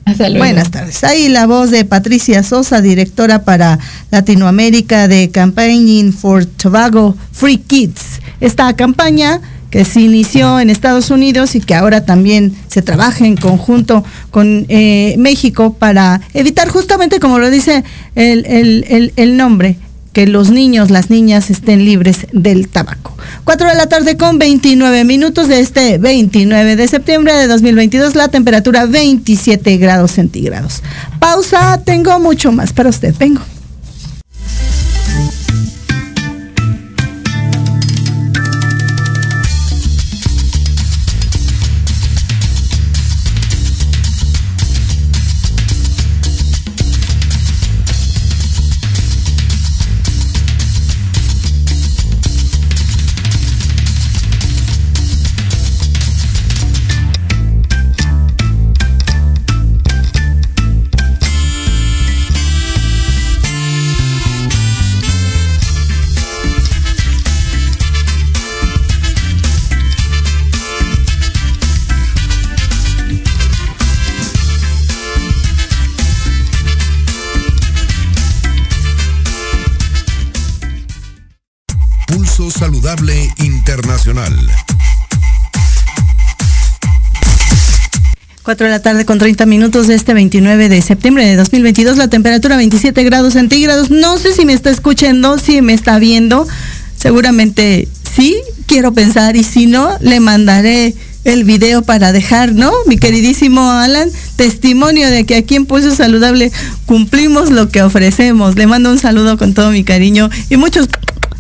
[0.05, 0.45] Hasta luego.
[0.45, 1.03] Buenas tardes.
[1.05, 3.79] Ahí la voz de Patricia Sosa, directora para
[4.11, 8.21] Latinoamérica de Campaigning for Tobago Free Kids.
[8.41, 13.37] Esta campaña que se inició en Estados Unidos y que ahora también se trabaja en
[13.37, 17.83] conjunto con eh, México para evitar justamente, como lo dice
[18.15, 19.77] el, el, el nombre,
[20.17, 23.15] que los niños, las niñas estén libres del tabaco.
[23.45, 28.29] 4 de la tarde con 29 minutos de este 29 de septiembre de 2022, la
[28.29, 30.83] temperatura 27 grados centígrados.
[31.19, 33.43] Pausa, tengo mucho más para usted, vengo.
[88.47, 92.07] 4 de la tarde con 30 minutos de este 29 de septiembre de 2022, la
[92.07, 93.91] temperatura 27 grados centígrados.
[93.91, 96.47] No sé si me está escuchando, si me está viendo,
[96.97, 102.71] seguramente sí, quiero pensar, y si no, le mandaré el video para dejar, ¿no?
[102.87, 106.53] Mi queridísimo Alan, testimonio de que aquí en Pulso Saludable
[106.87, 108.55] cumplimos lo que ofrecemos.
[108.55, 110.89] Le mando un saludo con todo mi cariño y muchos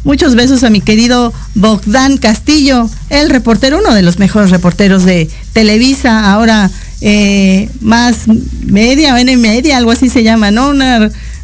[0.07, 5.29] Muchos besos a mi querido Bogdan Castillo, el reportero, uno de los mejores reporteros de
[5.53, 8.26] Televisa, ahora eh, más
[8.64, 10.72] media, N media, algo así se llama, ¿no?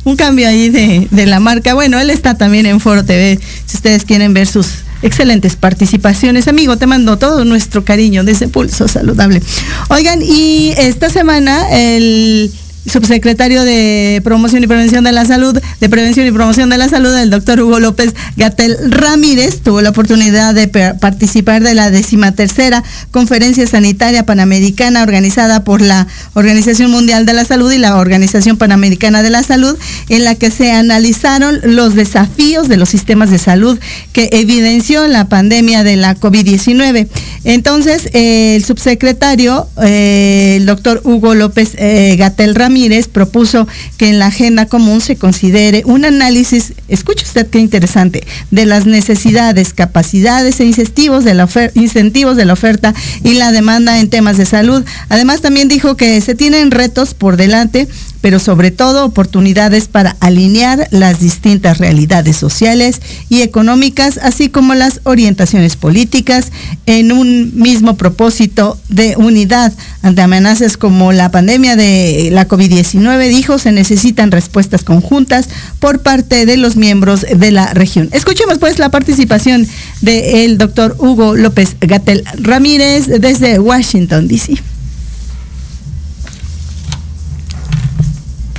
[0.04, 1.74] un cambio ahí de, de la marca.
[1.74, 4.66] Bueno, él está también en Foro TV, si ustedes quieren ver sus
[5.02, 6.48] excelentes participaciones.
[6.48, 9.42] Amigo, te mando todo nuestro cariño de ese pulso saludable.
[9.88, 12.52] Oigan, y esta semana el
[12.86, 17.14] subsecretario de Promoción y Prevención de la Salud, de Prevención y Promoción de la Salud,
[17.14, 23.66] el doctor Hugo López Gatel Ramírez, tuvo la oportunidad de participar de la decimatercera Conferencia
[23.66, 29.30] Sanitaria Panamericana organizada por la Organización Mundial de la Salud y la Organización Panamericana de
[29.30, 29.76] la Salud,
[30.08, 33.78] en la que se analizaron los desafíos de los sistemas de salud
[34.12, 37.08] que evidenció la pandemia de la COVID-19.
[37.44, 44.18] Entonces, el subsecretario, eh, el doctor Hugo López eh, Gatel Ramírez, Ramírez propuso que en
[44.18, 50.58] la agenda común se considere un análisis, escuche usted qué interesante, de las necesidades, capacidades
[50.58, 54.82] e incentivos de la, incentivos de la oferta y la demanda en temas de salud.
[55.10, 57.88] Además, también dijo que se tienen retos por delante
[58.22, 65.00] pero sobre todo oportunidades para alinear las distintas realidades sociales y económicas, así como las
[65.04, 66.50] orientaciones políticas
[66.86, 73.58] en un mismo propósito de unidad ante amenazas como la pandemia de la COVID-19, dijo,
[73.58, 75.48] se necesitan respuestas conjuntas
[75.80, 78.08] por parte de los miembros de la región.
[78.12, 79.66] Escuchemos pues la participación
[80.00, 84.71] del doctor Hugo López Gatel Ramírez desde Washington, D.C.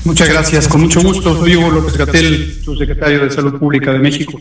[0.05, 1.33] Muchas gracias, con mucho gusto.
[1.33, 4.37] Soy Hugo López Gatel, subsecretario de Salud Pública de México.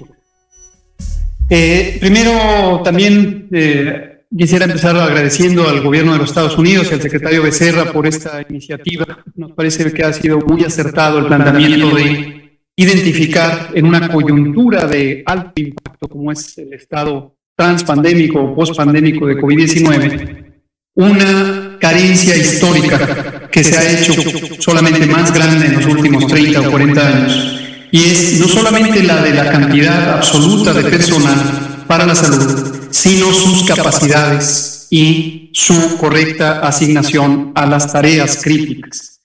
[1.49, 7.03] Eh, primero, también eh, quisiera empezar agradeciendo al gobierno de los Estados Unidos y al
[7.03, 9.07] secretario Becerra por esta iniciativa.
[9.37, 15.23] Nos parece que ha sido muy acertado el planteamiento de identificar en una coyuntura de
[15.25, 20.55] alto impacto como es el estado transpandémico o postpandémico de COVID-19,
[20.95, 24.15] una carencia histórica que se ha hecho
[24.59, 27.61] solamente más grande en los últimos 30 o 40 años.
[27.93, 33.31] Y es no solamente la de la cantidad absoluta de personal para la salud, sino
[33.33, 39.21] sus capacidades y su correcta asignación a las tareas críticas.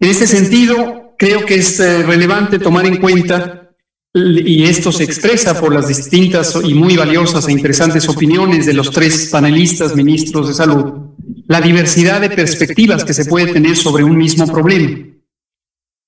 [0.00, 3.68] En este sentido, creo que es eh, relevante tomar en cuenta
[4.14, 8.90] y esto se expresa por las distintas y muy valiosas e interesantes opiniones de los
[8.90, 11.07] tres panelistas ministros de salud,
[11.48, 14.98] la diversidad de perspectivas que se puede tener sobre un mismo problema.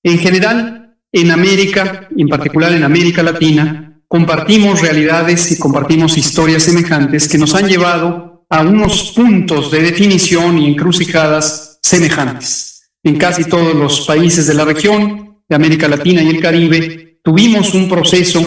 [0.03, 7.27] En general, en América, en particular en América Latina, compartimos realidades y compartimos historias semejantes
[7.27, 12.91] que nos han llevado a unos puntos de definición y encrucijadas semejantes.
[13.03, 17.73] En casi todos los países de la región, de América Latina y el Caribe, tuvimos
[17.73, 18.39] un proceso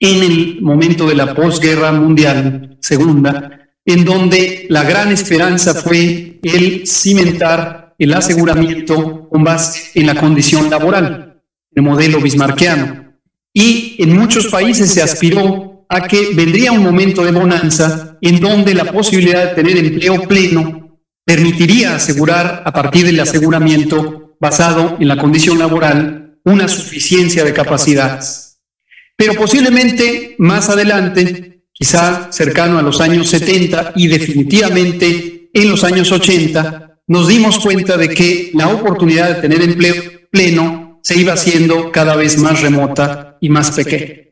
[0.00, 6.86] en el momento de la posguerra mundial segunda, en donde la gran esperanza fue el
[6.86, 11.42] cimentar el aseguramiento con base en la condición laboral,
[11.74, 13.18] el modelo bismarckiano.
[13.52, 18.74] Y en muchos países se aspiró a que vendría un momento de bonanza en donde
[18.74, 25.16] la posibilidad de tener empleo pleno permitiría asegurar a partir del aseguramiento basado en la
[25.16, 28.60] condición laboral una suficiencia de capacidades.
[29.16, 31.49] Pero posiblemente más adelante,
[31.80, 37.96] quizá cercano a los años 70 y definitivamente en los años 80, nos dimos cuenta
[37.96, 39.94] de que la oportunidad de tener empleo
[40.30, 44.28] pleno se iba haciendo cada vez más remota y más pequeña.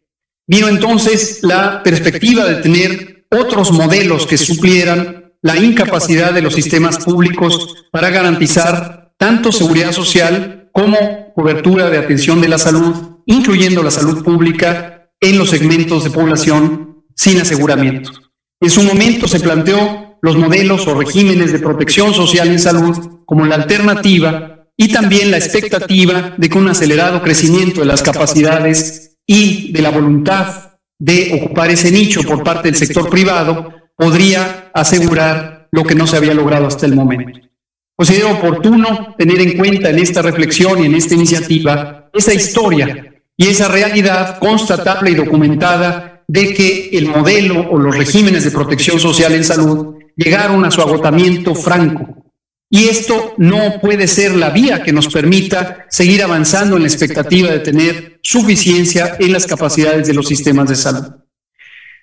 [0.47, 7.03] Vino entonces la perspectiva de tener otros modelos que suplieran la incapacidad de los sistemas
[7.03, 13.91] públicos para garantizar tanto seguridad social como cobertura de atención de la salud, incluyendo la
[13.91, 16.88] salud pública en los segmentos de población
[17.19, 18.13] sin aseguramiento.
[18.61, 23.45] En su momento se planteó los modelos o regímenes de protección social en salud como
[23.45, 29.73] la alternativa y también la expectativa de que un acelerado crecimiento de las capacidades y
[29.73, 35.85] de la voluntad de ocupar ese nicho por parte del sector privado podría asegurar lo
[35.85, 37.41] que no se había logrado hasta el momento.
[37.97, 43.49] Considero oportuno tener en cuenta en esta reflexión y en esta iniciativa esa historia y
[43.49, 49.33] esa realidad constatable y documentada de que el modelo o los regímenes de protección social
[49.33, 52.19] en salud llegaron a su agotamiento franco.
[52.71, 57.51] Y esto no puede ser la vía que nos permita seguir avanzando en la expectativa
[57.51, 61.07] de tener suficiencia en las capacidades de los sistemas de salud.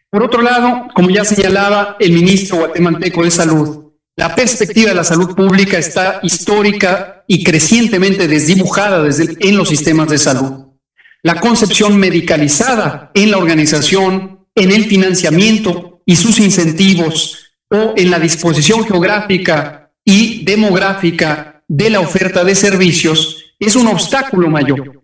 [0.10, 5.04] Por otro lado, como ya señalaba el ministro guatemalteco de Salud, la perspectiva de la
[5.04, 10.65] salud pública está histórica y crecientemente desdibujada en los sistemas de salud.
[11.26, 18.20] La concepción medicalizada en la organización, en el financiamiento y sus incentivos o en la
[18.20, 25.02] disposición geográfica y demográfica de la oferta de servicios es un obstáculo mayor.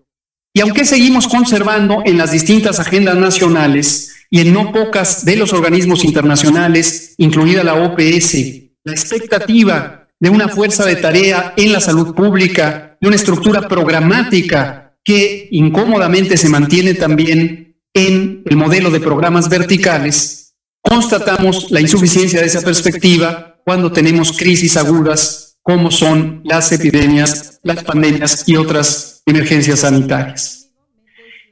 [0.53, 5.53] Y aunque seguimos conservando en las distintas agendas nacionales y en no pocas de los
[5.53, 8.35] organismos internacionales, incluida la OPS,
[8.83, 14.80] la expectativa de una fuerza de tarea en la salud pública, de una estructura programática
[15.03, 22.47] que incómodamente se mantiene también en el modelo de programas verticales, constatamos la insuficiencia de
[22.47, 29.81] esa perspectiva cuando tenemos crisis agudas como son las epidemias, las pandemias y otras emergencias
[29.81, 30.71] sanitarias.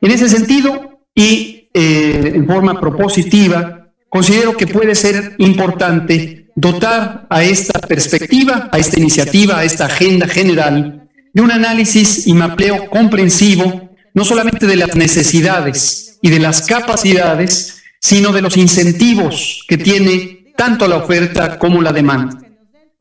[0.02, 7.44] En ese sentido, y eh, en forma propositiva, considero que puede ser importante dotar a
[7.44, 10.99] esta perspectiva, a esta iniciativa, a esta agenda general,
[11.34, 17.82] de un análisis y mapeo comprensivo, no solamente de las necesidades y de las capacidades,
[18.00, 22.40] sino de los incentivos que tiene tanto la oferta como la demanda.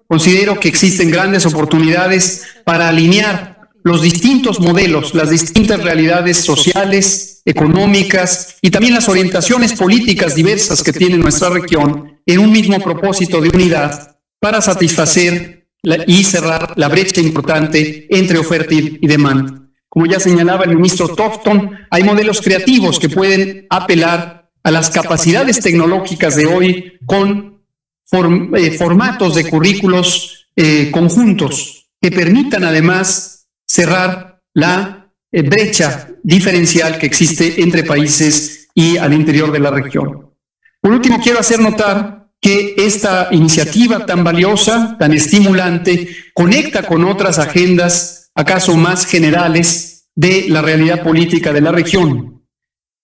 [0.07, 8.57] Considero que existen grandes oportunidades para alinear los distintos modelos, las distintas realidades sociales, económicas
[8.61, 13.49] y también las orientaciones políticas diversas que tiene nuestra región en un mismo propósito de
[13.49, 19.63] unidad para satisfacer y cerrar la brecha importante entre oferta y demanda.
[19.89, 25.61] Como ya señalaba el ministro Tofton, hay modelos creativos que pueden apelar a las capacidades
[25.61, 27.63] tecnológicas de hoy con
[28.13, 37.07] eh, formatos de currículos eh, conjuntos que permitan además cerrar la eh, brecha diferencial que
[37.07, 40.31] existe entre países y al interior de la región.
[40.81, 47.39] Por último, quiero hacer notar que esta iniciativa tan valiosa, tan estimulante, conecta con otras
[47.39, 52.43] agendas, acaso más generales, de la realidad política de la región,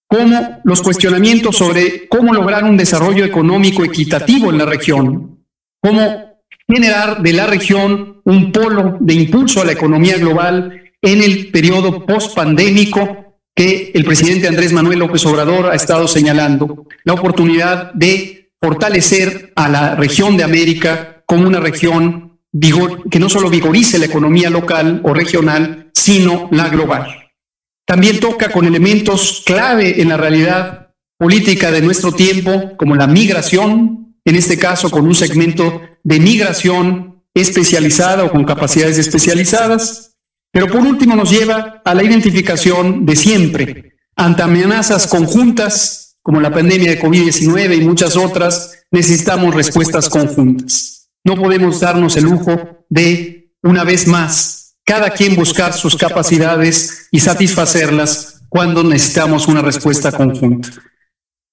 [0.09, 5.45] como los cuestionamientos sobre cómo lograr un desarrollo económico equitativo en la región,
[5.81, 11.53] cómo generar de la región un polo de impulso a la economía global en el
[11.53, 18.44] periodo post-pandémico que el presidente Andrés Manuel López Obrador ha estado señalando, la oportunidad de
[18.65, 22.41] fortalecer a la región de América como una región
[23.11, 27.31] que no solo vigorice la economía local o regional, sino la global.
[27.85, 34.17] También toca con elementos clave en la realidad política de nuestro tiempo, como la migración,
[34.25, 40.17] en este caso con un segmento de migración especializada o con capacidades especializadas,
[40.51, 46.51] pero por último nos lleva a la identificación de siempre ante amenazas conjuntas como la
[46.51, 51.11] pandemia de COVID-19 y muchas otras, necesitamos respuestas conjuntas.
[51.23, 57.21] No podemos darnos el lujo de, una vez más, cada quien buscar sus capacidades y
[57.21, 60.71] satisfacerlas cuando necesitamos una respuesta conjunta.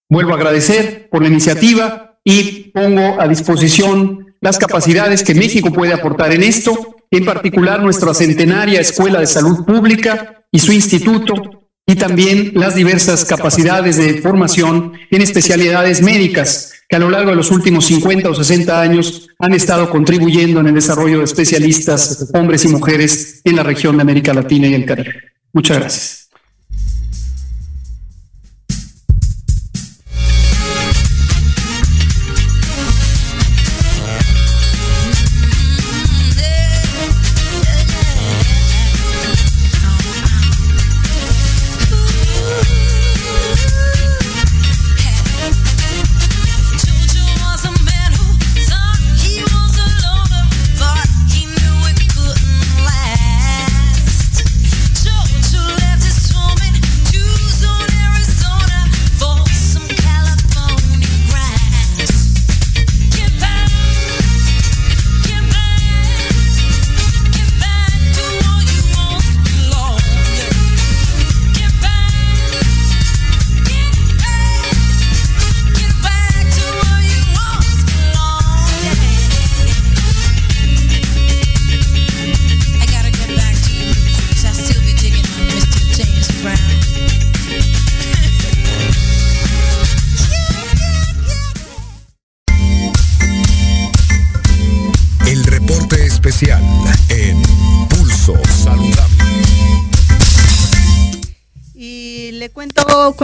[0.09, 5.93] Vuelvo a agradecer por la iniciativa y pongo a disposición las capacidades que México puede
[5.93, 11.61] aportar en esto, en particular nuestra centenaria Escuela de Salud Pública y su instituto,
[11.92, 17.36] y también las diversas capacidades de formación en especialidades médicas que a lo largo de
[17.36, 22.64] los últimos 50 o 60 años han estado contribuyendo en el desarrollo de especialistas, hombres
[22.64, 25.16] y mujeres, en la región de América Latina y el Caribe.
[25.52, 26.20] Muchas gracias.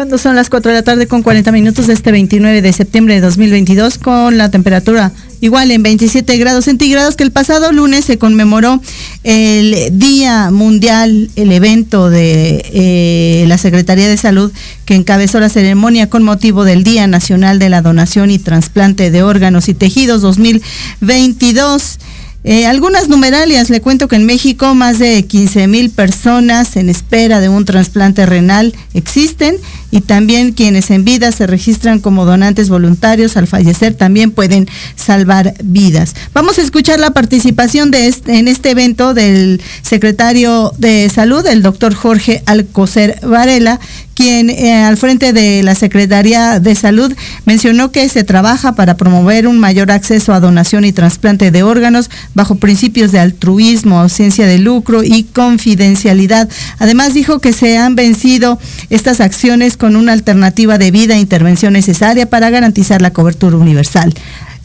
[0.07, 3.15] Cuando son las 4 de la tarde con 40 minutos de este 29 de septiembre
[3.15, 8.17] de 2022 con la temperatura igual en 27 grados centígrados que el pasado lunes se
[8.17, 8.81] conmemoró
[9.25, 14.49] el Día Mundial, el evento de eh, la Secretaría de Salud
[14.85, 19.23] que encabezó la ceremonia con motivo del Día Nacional de la Donación y Trasplante de
[19.23, 21.99] Órganos y Tejidos 2022.
[22.43, 27.39] Eh, algunas numeralias, le cuento que en México más de 15 mil personas en espera
[27.39, 29.57] de un trasplante renal existen
[29.91, 35.53] y también quienes en vida se registran como donantes voluntarios al fallecer también pueden salvar
[35.63, 36.15] vidas.
[36.33, 41.61] Vamos a escuchar la participación de este, en este evento del secretario de Salud, el
[41.61, 43.79] doctor Jorge Alcocer Varela,
[44.13, 47.13] quien eh, al frente de la Secretaría de Salud
[47.45, 52.09] mencionó que se trabaja para promover un mayor acceso a donación y trasplante de órganos
[52.37, 56.47] bajo principios de altruismo, ausencia de lucro y confidencialidad.
[56.77, 58.59] Además dijo que se han vencido
[58.91, 64.13] estas acciones con una alternativa de vida e intervención necesaria para garantizar la cobertura universal.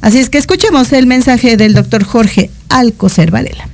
[0.02, 3.66] Así es que escuchemos el mensaje del doctor Jorge Alcocer Varela.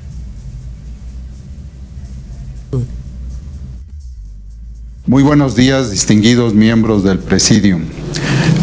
[5.09, 7.80] Muy buenos días, distinguidos miembros del Presidium,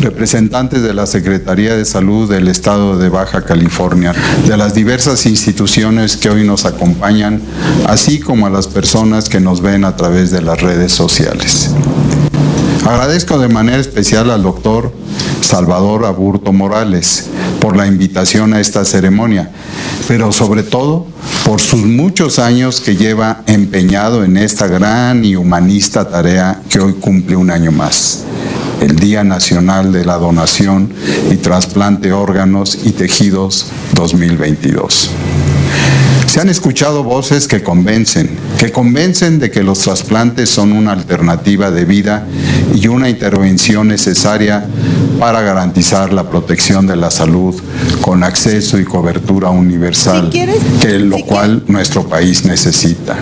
[0.02, 4.14] representantes de la Secretaría de Salud del Estado de Baja California,
[4.46, 7.42] de las diversas instituciones que hoy nos acompañan,
[7.88, 11.72] así como a las personas que nos ven a través de las redes sociales.
[12.86, 14.94] Agradezco de manera especial al doctor
[15.42, 17.28] Salvador Aburto Morales
[17.66, 19.50] por la invitación a esta ceremonia,
[20.08, 21.08] pero sobre todo
[21.44, 26.94] por sus muchos años que lleva empeñado en esta gran y humanista tarea que hoy
[26.94, 28.24] cumple un año más,
[28.82, 30.94] el Día Nacional de la Donación
[31.32, 35.10] y Trasplante Órganos y Tejidos 2022.
[36.36, 38.30] Se han escuchado voces que convencen,
[38.60, 42.28] que convencen de que los trasplantes son una alternativa de vida
[42.76, 44.66] y una intervención necesaria
[45.18, 47.56] para garantizar la protección de la salud
[48.02, 53.16] con acceso y cobertura universal, que lo cual nuestro país necesita.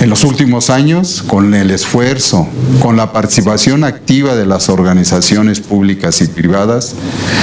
[0.00, 2.48] En los últimos años, con el esfuerzo,
[2.80, 6.94] con la participación activa de las organizaciones públicas y privadas,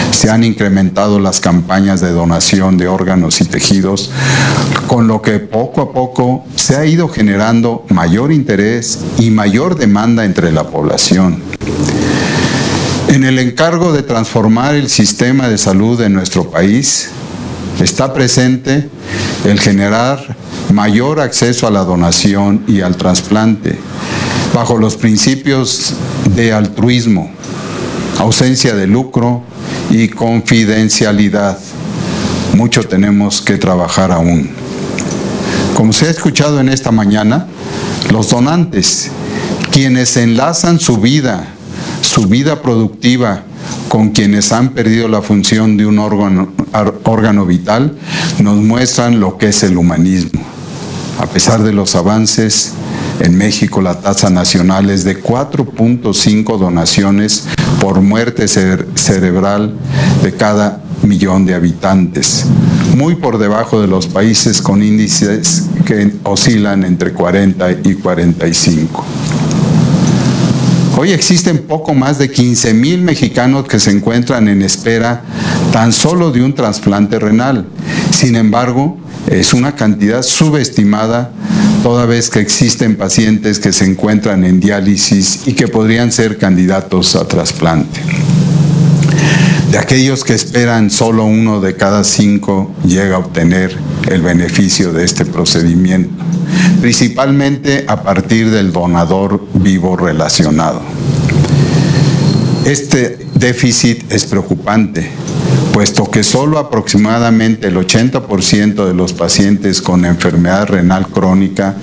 [0.09, 4.09] se han incrementado las campañas de donación de órganos y tejidos,
[4.87, 10.25] con lo que poco a poco se ha ido generando mayor interés y mayor demanda
[10.25, 11.43] entre la población.
[13.07, 17.11] En el encargo de transformar el sistema de salud de nuestro país,
[17.79, 18.89] está presente
[19.45, 20.35] el generar
[20.73, 23.77] mayor acceso a la donación y al trasplante,
[24.53, 25.93] bajo los principios
[26.35, 27.31] de altruismo,
[28.19, 29.43] ausencia de lucro
[29.89, 31.57] y confidencialidad.
[32.53, 34.49] Mucho tenemos que trabajar aún.
[35.75, 37.47] Como se ha escuchado en esta mañana,
[38.11, 39.11] los donantes,
[39.71, 41.45] quienes enlazan su vida,
[42.01, 43.43] su vida productiva,
[43.87, 46.49] con quienes han perdido la función de un órgano,
[47.03, 47.97] órgano vital,
[48.39, 50.41] nos muestran lo que es el humanismo.
[51.19, 52.73] A pesar de los avances,
[53.19, 57.45] en México la tasa nacional es de 4.5 donaciones
[57.81, 59.73] por muerte cerebral
[60.23, 62.45] de cada millón de habitantes,
[62.95, 69.05] muy por debajo de los países con índices que oscilan entre 40 y 45.
[70.99, 75.21] Hoy existen poco más de 15 mil mexicanos que se encuentran en espera
[75.71, 77.67] tan solo de un trasplante renal.
[78.09, 78.97] Sin embargo,
[79.29, 81.29] es una cantidad subestimada
[81.83, 87.15] toda vez que existen pacientes que se encuentran en diálisis y que podrían ser candidatos
[87.15, 87.99] a trasplante.
[89.69, 93.77] De aquellos que esperan, solo uno de cada cinco llega a obtener
[94.09, 96.16] el beneficio de este procedimiento,
[96.81, 100.81] principalmente a partir del donador vivo relacionado.
[102.65, 105.09] Este déficit es preocupante,
[105.71, 111.75] puesto que solo aproximadamente el 80% de los pacientes con enfermedad renal crónica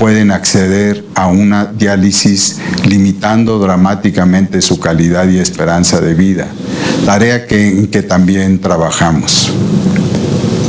[0.00, 6.48] pueden acceder a una diálisis, limitando dramáticamente su calidad y esperanza de vida,
[7.04, 9.52] tarea que, en que también trabajamos.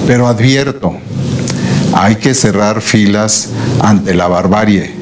[0.06, 0.98] Pero advierto,
[1.94, 3.50] hay que cerrar filas
[3.82, 4.94] ante la barbarie,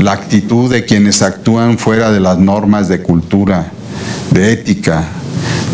[0.00, 3.70] la actitud de quienes actúan fuera de las normas de cultura,
[4.30, 5.04] de ética,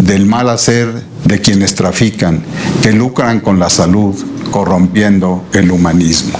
[0.02, 2.42] del mal hacer de quienes trafican,
[2.82, 4.14] que lucran con la salud,
[4.50, 6.38] corrompiendo el humanismo.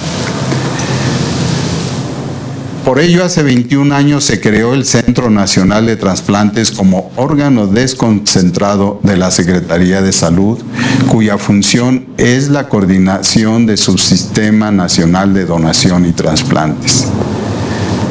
[2.85, 8.99] Por ello, hace 21 años se creó el Centro Nacional de Trasplantes como órgano desconcentrado
[9.03, 10.59] de la Secretaría de Salud,
[11.07, 17.07] cuya función es la coordinación de su Sistema Nacional de Donación y Trasplantes.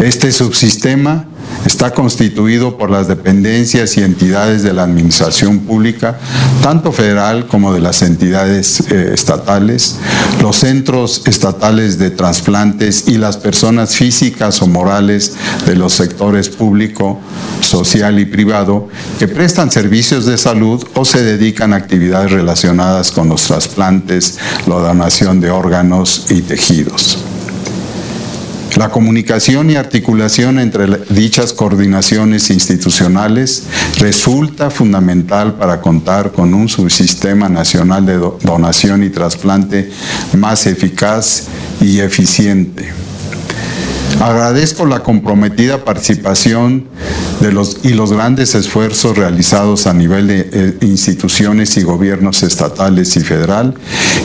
[0.00, 1.26] Este subsistema
[1.64, 6.18] está constituido por las dependencias y entidades de la administración pública,
[6.62, 9.96] tanto federal como de las entidades eh, estatales,
[10.40, 15.34] los centros estatales de trasplantes y las personas físicas o morales
[15.66, 17.20] de los sectores público,
[17.60, 18.88] social y privado
[19.18, 24.76] que prestan servicios de salud o se dedican a actividades relacionadas con los trasplantes, la
[24.76, 27.18] donación de órganos y tejidos.
[28.82, 33.62] La comunicación y articulación entre dichas coordinaciones institucionales
[34.00, 39.88] resulta fundamental para contar con un subsistema nacional de donación y trasplante
[40.36, 41.44] más eficaz
[41.80, 43.11] y eficiente.
[44.20, 46.86] Agradezco la comprometida participación
[47.40, 53.16] de los, y los grandes esfuerzos realizados a nivel de eh, instituciones y gobiernos estatales
[53.16, 53.74] y federal,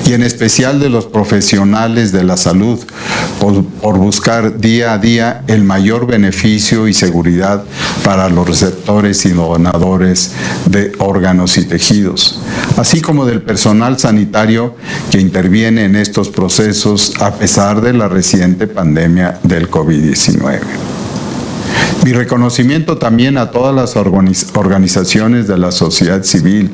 [0.06, 2.80] y en especial de los profesionales de la salud,
[3.40, 7.64] por, por buscar día a día el mayor beneficio y seguridad
[8.04, 10.32] para los receptores y donadores
[10.68, 12.40] de órganos y tejidos,
[12.78, 14.76] así como del personal sanitario
[15.12, 19.88] que interviene en estos procesos a pesar de la reciente pandemia del COVID.
[19.88, 20.60] COVID-19.
[22.04, 26.72] Mi reconocimiento también a todas las organizaciones de la sociedad civil,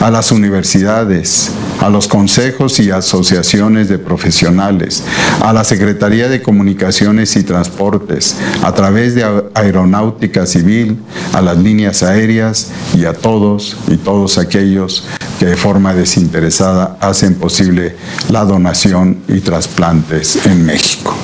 [0.00, 5.02] a las universidades, a los consejos y asociaciones de profesionales,
[5.40, 9.24] a la Secretaría de Comunicaciones y Transportes, a través de
[9.54, 10.98] Aeronáutica Civil,
[11.32, 15.04] a las líneas aéreas y a todos y todos aquellos
[15.38, 17.96] que de forma desinteresada hacen posible
[18.30, 21.14] la donación y trasplantes en México.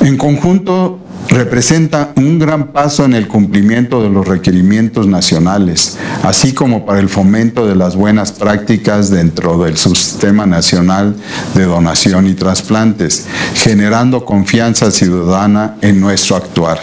[0.00, 6.86] En conjunto, representa un gran paso en el cumplimiento de los requerimientos nacionales, así como
[6.86, 11.16] para el fomento de las buenas prácticas dentro del sistema nacional
[11.54, 16.78] de donación y trasplantes, generando confianza ciudadana en nuestro actuar.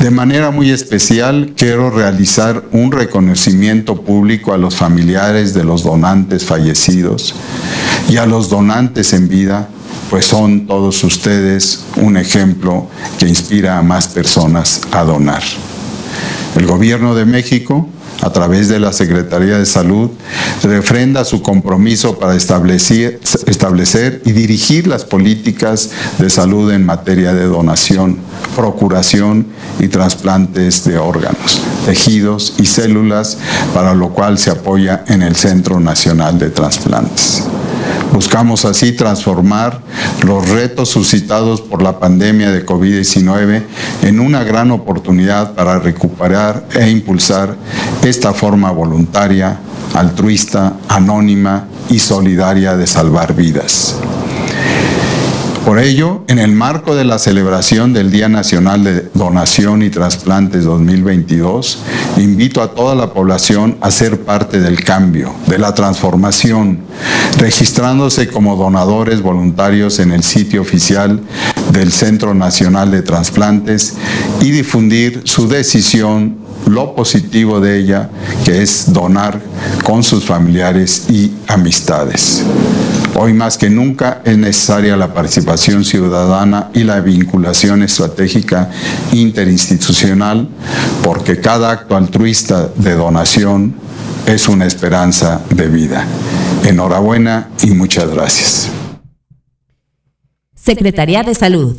[0.00, 6.44] De manera muy especial, quiero realizar un reconocimiento público a los familiares de los donantes
[6.44, 7.34] fallecidos
[8.08, 9.68] y a los donantes en vida
[10.10, 12.86] pues son todos ustedes un ejemplo
[13.18, 15.42] que inspira a más personas a donar.
[16.54, 17.88] El Gobierno de México,
[18.22, 20.10] a través de la Secretaría de Salud,
[20.62, 23.20] refrenda su compromiso para establecer,
[24.24, 28.18] y dirigir las políticas de salud en materia de donación,
[28.54, 29.46] procuración
[29.78, 33.38] y trasplantes de órganos, tejidos y células,
[33.74, 37.44] para lo cual se apoya en el Centro Nacional de Trasplantes.
[38.16, 39.82] Buscamos así transformar
[40.24, 43.62] los retos suscitados por la pandemia de COVID-19
[44.04, 47.54] en una gran oportunidad para recuperar e impulsar
[48.02, 49.58] esta forma voluntaria,
[49.92, 53.96] altruista, anónima y solidaria de salvar vidas.
[55.66, 60.62] Por ello, en el marco de la celebración del Día Nacional de Donación y Trasplantes
[60.62, 61.80] 2022,
[62.18, 66.82] invito a toda la población a ser parte del cambio, de la transformación,
[67.38, 71.20] registrándose como donadores voluntarios en el sitio oficial
[71.72, 73.96] del Centro Nacional de Trasplantes
[74.40, 78.10] y difundir su decisión lo positivo de ella,
[78.44, 79.40] que es donar
[79.84, 82.44] con sus familiares y amistades.
[83.14, 88.70] Hoy más que nunca es necesaria la participación ciudadana y la vinculación estratégica
[89.12, 90.48] interinstitucional
[91.02, 93.74] porque cada acto altruista de donación
[94.26, 96.04] es una esperanza de vida.
[96.64, 98.68] Enhorabuena y muchas gracias.
[100.54, 101.78] Secretaría de Salud.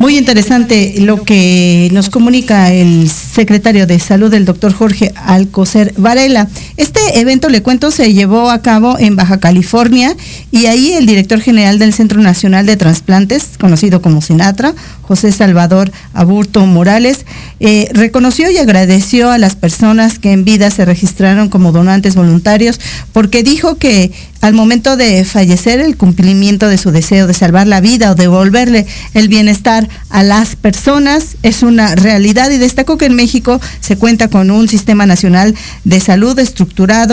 [0.00, 6.48] Muy interesante lo que nos comunica el secretario de Salud, el doctor Jorge Alcocer Varela.
[6.80, 10.16] Este evento, le cuento, se llevó a cabo en Baja California
[10.50, 15.92] y ahí el director general del Centro Nacional de Transplantes, conocido como Sinatra, José Salvador
[16.14, 17.26] Aburto Morales,
[17.58, 22.80] eh, reconoció y agradeció a las personas que en vida se registraron como donantes voluntarios
[23.12, 27.82] porque dijo que al momento de fallecer el cumplimiento de su deseo de salvar la
[27.82, 33.16] vida o devolverle el bienestar a las personas es una realidad y destacó que en
[33.16, 35.54] México se cuenta con un sistema nacional
[35.84, 36.69] de salud estructurado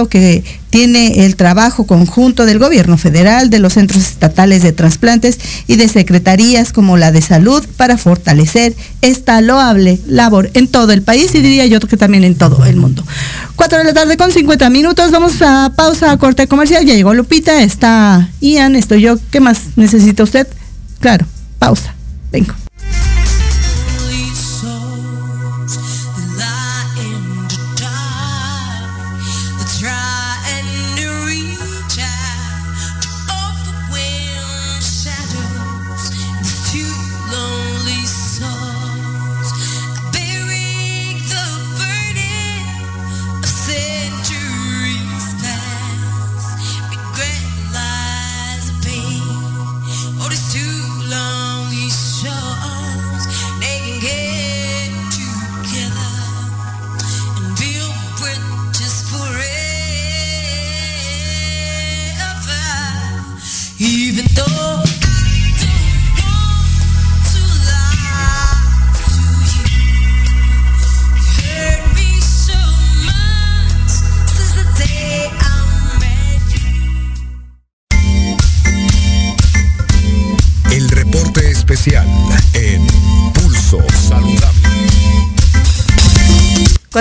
[0.09, 5.75] que tiene el trabajo conjunto del gobierno federal, de los centros estatales de trasplantes y
[5.75, 11.33] de secretarías como la de salud para fortalecer esta loable labor en todo el país
[11.35, 13.03] y diría yo que también en todo el mundo.
[13.55, 17.13] Cuatro de la tarde con 50 minutos, vamos a pausa, a corte comercial, ya llegó
[17.13, 20.47] Lupita, está Ian, estoy yo, ¿qué más necesita usted?
[20.99, 21.25] Claro,
[21.59, 21.93] pausa,
[22.31, 22.53] vengo.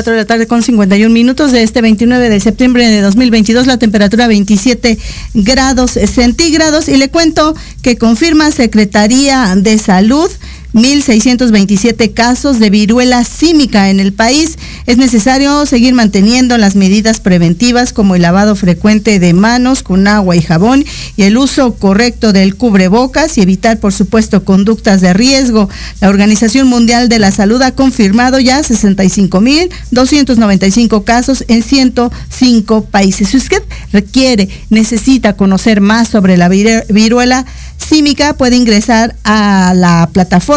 [0.06, 3.76] 4 de la tarde con 51 minutos de este 29 de septiembre de 2022, la
[3.76, 4.96] temperatura 27
[5.34, 6.88] grados centígrados.
[6.88, 10.30] Y le cuento que confirma Secretaría de Salud
[10.74, 14.58] 1.627 casos de viruela símica en el país.
[14.86, 20.36] Es necesario seguir manteniendo las medidas preventivas como el lavado frecuente de manos con agua
[20.36, 20.84] y jabón
[21.16, 25.68] y el uso correcto del cubrebocas y evitar, por supuesto, conductas de riesgo.
[26.00, 33.28] La Organización Mundial de la Salud ha confirmado ya 65.295 casos en 105 países.
[33.28, 33.62] Si usted
[33.92, 37.46] requiere, necesita conocer más sobre la viruela
[37.78, 40.55] símica, puede ingresar a la plataforma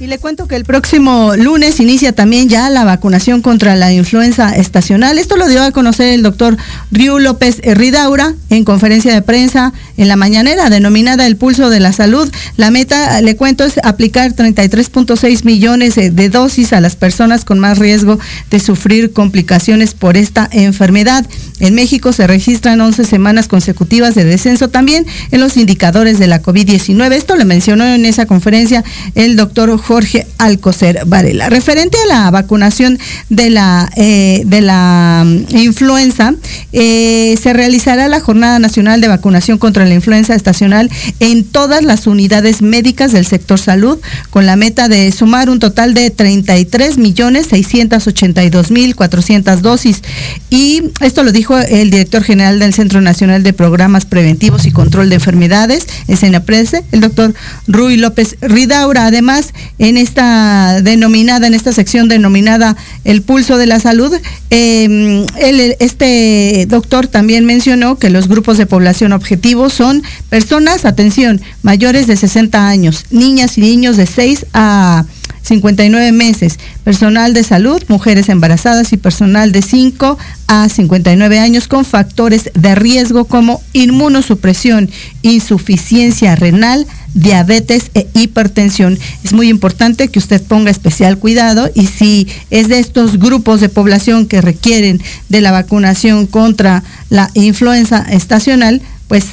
[0.00, 4.54] Y le cuento que el próximo lunes inicia también ya la vacunación contra la influenza
[4.54, 5.18] estacional.
[5.18, 6.56] Esto lo dio a conocer el doctor
[6.92, 11.92] Riu López Ridaura en conferencia de prensa en la mañanera denominada El Pulso de la
[11.92, 12.30] Salud.
[12.56, 17.78] La meta, le cuento, es aplicar 33.6 millones de dosis a las personas con más
[17.78, 18.20] riesgo
[18.52, 21.26] de sufrir complicaciones por esta enfermedad.
[21.58, 26.40] En México se registran 11 semanas consecutivas de descenso también en los indicadores de la
[26.40, 27.14] COVID-19.
[27.14, 28.84] Esto le mencionó en esa conferencia
[29.16, 31.48] el doctor Jorge Alcocer Varela.
[31.48, 32.98] Referente a la vacunación
[33.30, 36.34] de la, eh, de la mm, influenza,
[36.74, 42.06] eh, se realizará la Jornada Nacional de Vacunación contra la Influenza Estacional en todas las
[42.06, 47.46] unidades médicas del sector salud, con la meta de sumar un total de 33 millones
[47.46, 50.02] 682 mil 400 dosis.
[50.50, 55.08] Y esto lo dijo el director general del Centro Nacional de Programas Preventivos y Control
[55.08, 57.32] de Enfermedades, en Senaprese, el doctor
[57.66, 59.06] Rui López Ridaura.
[59.06, 64.12] Además, en esta denominada, en esta sección denominada el pulso de la salud,
[64.50, 72.06] em, este doctor también mencionó que los grupos de población objetivos son personas, atención, mayores
[72.06, 75.04] de 60 años, niñas y niños de 6 a
[75.42, 81.84] 59 meses, personal de salud, mujeres embarazadas y personal de 5 a 59 años con
[81.84, 84.90] factores de riesgo como inmunosupresión,
[85.22, 88.98] insuficiencia renal, diabetes e hipertensión.
[89.24, 93.68] Es muy importante que usted ponga especial cuidado y si es de estos grupos de
[93.68, 99.24] población que requieren de la vacunación contra la influenza estacional, pues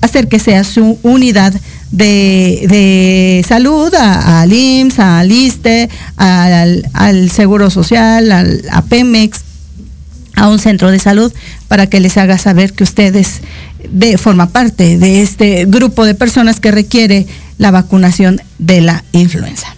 [0.00, 1.52] acérquese a su unidad
[1.90, 9.40] de, salud, al IMSS, al ISTE, al, al Seguro Social, al, a Pemex,
[10.40, 11.30] a un centro de salud
[11.68, 13.42] para que les haga saber que ustedes
[13.90, 17.26] de, forma parte de este grupo de personas que requiere
[17.58, 19.76] la vacunación de la influenza.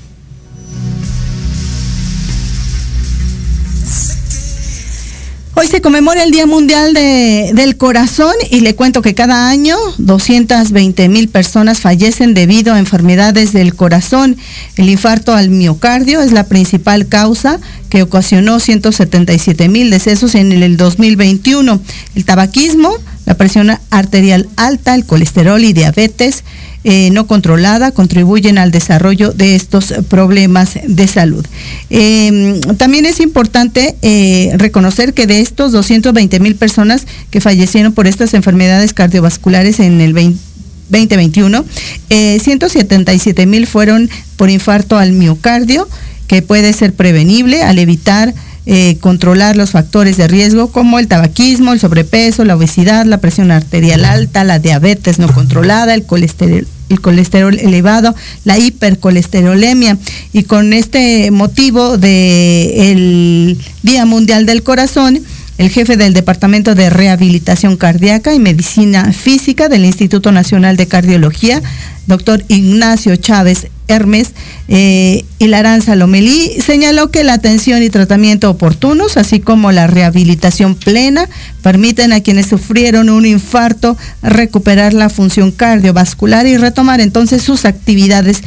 [5.55, 11.11] Hoy se conmemora el Día Mundial del Corazón y le cuento que cada año 220
[11.11, 14.39] mil personas fallecen debido a enfermedades del corazón.
[14.77, 20.79] El infarto al miocardio es la principal causa que ocasionó 177 mil decesos en el
[20.79, 21.81] 2021.
[22.15, 26.45] El tabaquismo la presión arterial alta, el colesterol y diabetes
[26.85, 31.47] eh, no controlada contribuyen al desarrollo de estos problemas de salud.
[31.91, 38.07] Em, también es importante eh, reconocer que de estos 220 mil personas que fallecieron por
[38.07, 41.65] estas enfermedades cardiovasculares en el 2021,
[42.09, 45.89] 177 mil fueron por infarto al miocardio,
[46.27, 48.35] que puede ser prevenible al evitar
[48.65, 53.51] eh, controlar los factores de riesgo como el tabaquismo, el sobrepeso, la obesidad, la presión
[53.51, 59.99] arterial alta, la diabetes no controlada, el colesterol, el colesterol elevado, la hipercolesterolemia.
[60.33, 65.21] Y con este motivo del Día Mundial del Corazón,
[65.59, 71.61] el jefe del Departamento de Rehabilitación Cardíaca y Medicina Física del Instituto Nacional de Cardiología,
[72.07, 74.33] doctor Ignacio Chávez Hermes
[74.69, 81.29] eh, Hilaranza Lomelí, señaló que la atención y tratamiento oportunos, así como la rehabilitación plena,
[81.63, 88.43] permiten a quienes sufrieron un infarto recuperar la función cardiovascular y retomar entonces sus actividades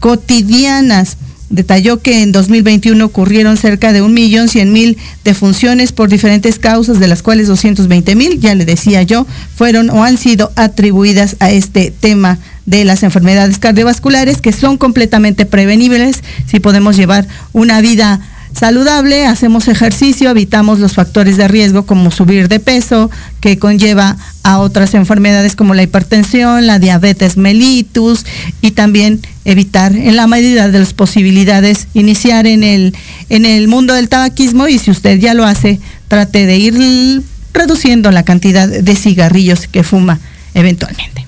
[0.00, 1.16] cotidianas.
[1.50, 7.00] Detalló que en 2021 ocurrieron cerca de un millón cien mil defunciones por diferentes causas,
[7.00, 9.26] de las cuales 220 mil, ya le decía yo,
[9.56, 12.38] fueron o han sido atribuidas a este tema
[12.70, 18.20] de las enfermedades cardiovasculares que son completamente prevenibles si podemos llevar una vida
[18.52, 23.10] saludable, hacemos ejercicio, evitamos los factores de riesgo como subir de peso,
[23.40, 28.24] que conlleva a otras enfermedades como la hipertensión, la diabetes mellitus
[28.60, 32.94] y también evitar en la medida de las posibilidades iniciar en el,
[33.28, 38.10] en el mundo del tabaquismo y si usted ya lo hace, trate de ir reduciendo
[38.10, 40.18] la cantidad de cigarrillos que fuma
[40.54, 41.19] eventualmente.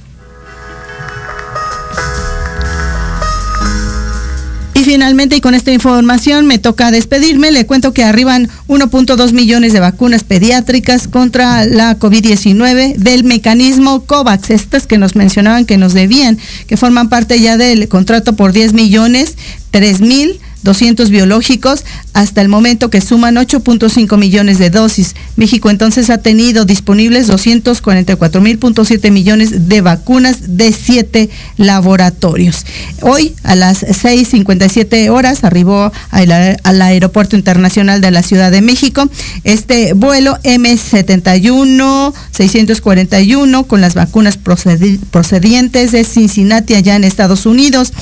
[4.93, 9.81] Finalmente, y con esta información me toca despedirme, le cuento que arriban 1.2 millones de
[9.81, 16.37] vacunas pediátricas contra la COVID-19 del mecanismo COVAX, estas que nos mencionaban que nos debían,
[16.67, 19.39] que forman parte ya del contrato por 10 millones,
[19.71, 25.15] 3 mil 200 biológicos, hasta el momento que suman 8.5 millones de dosis.
[25.37, 32.65] México entonces ha tenido disponibles 244.7 millones de vacunas de siete laboratorios.
[33.01, 39.09] Hoy a las 6.57 horas arribó al, Aeropuerto Internacional de la Ciudad de México
[39.45, 47.93] este vuelo M71 641 con las vacunas procedientes de Cincinnati allá en Estados Unidos.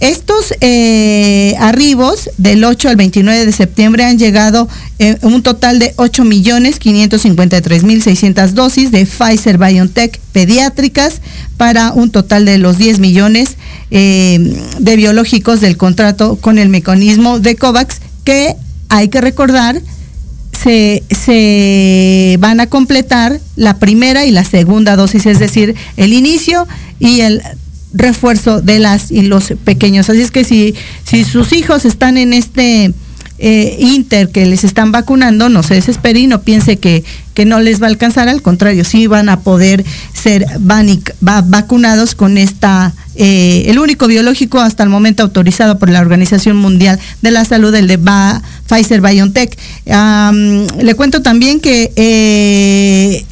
[0.00, 4.68] Estos eh, arribos del 8 al 29 de septiembre han llegado
[4.98, 11.22] eh, un total de 8.553.600 dosis de Pfizer BioNTech pediátricas
[11.56, 13.56] para un total de los 10 millones
[13.90, 18.54] eh, de biológicos del contrato con el mecanismo de COVAX que
[18.90, 19.80] hay que recordar
[20.52, 26.68] se, se, van a completar la primera y la segunda dosis, es decir, el inicio
[26.98, 27.40] y el
[27.96, 30.08] refuerzo de las y los pequeños.
[30.08, 30.74] Así es que si,
[31.04, 32.92] si sus hijos están en este
[33.38, 37.60] eh, Inter que les están vacunando, no se desespere y no piense que, que no
[37.60, 39.84] les va a alcanzar, al contrario, sí van a poder
[40.14, 40.46] ser
[41.20, 46.98] vacunados con esta, eh, el único biológico hasta el momento autorizado por la Organización Mundial
[47.20, 47.98] de la Salud, el de
[48.68, 49.56] Pfizer BioNTech.
[49.86, 53.24] le cuento también que eh,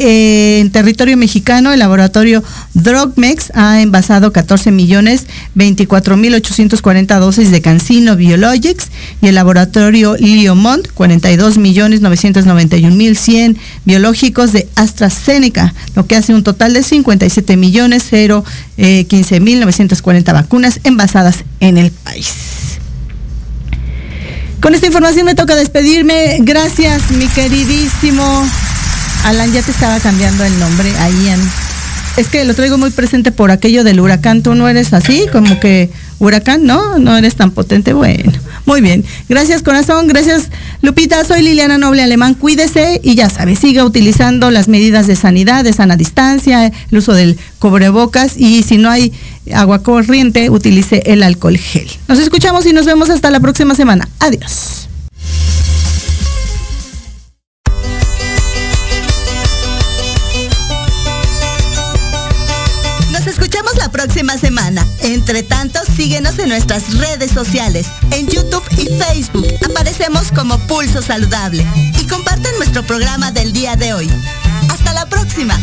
[0.61, 2.43] en territorio mexicano el laboratorio
[2.75, 8.89] Drogmex ha envasado 14 millones 24 mil 840 dosis de Cancino Biologics
[9.21, 16.35] y el laboratorio Liomont 42 millones 991 mil 100 biológicos de AstraZeneca, lo que hace
[16.35, 22.29] un total de 57 millones 015 mil 940 vacunas envasadas en el país.
[24.65, 26.39] Con esta información me toca despedirme.
[26.41, 28.49] Gracias, mi queridísimo
[29.27, 29.53] Alan.
[29.53, 31.39] Ya te estaba cambiando el nombre a Ian.
[32.17, 34.43] Es que lo traigo muy presente por aquello del huracán.
[34.43, 36.99] Tú no eres así, como que huracán, ¿no?
[36.99, 37.93] No eres tan potente.
[37.93, 38.33] Bueno,
[38.67, 39.05] muy bien.
[39.29, 40.09] Gracias, corazón.
[40.09, 40.49] Gracias,
[40.83, 41.25] Lupita.
[41.25, 42.35] Soy Liliana Noble Alemán.
[42.35, 47.13] Cuídese y ya sabe, siga utilizando las medidas de sanidad, de sana distancia, el uso
[47.13, 49.13] del cubrebocas y si no hay
[49.53, 51.89] agua corriente, utilice el alcohol gel.
[52.09, 54.09] Nos escuchamos y nos vemos hasta la próxima semana.
[54.19, 54.89] Adiós.
[63.95, 64.84] próxima semana.
[65.15, 69.47] Entre tanto, síguenos en nuestras redes sociales, en YouTube y Facebook.
[69.65, 71.65] Aparecemos como Pulso Saludable.
[72.01, 74.11] Y compartan nuestro programa del día de hoy.
[74.69, 75.57] Hasta la próxima.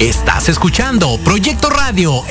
[0.00, 2.24] Estás escuchando Proyecto Radio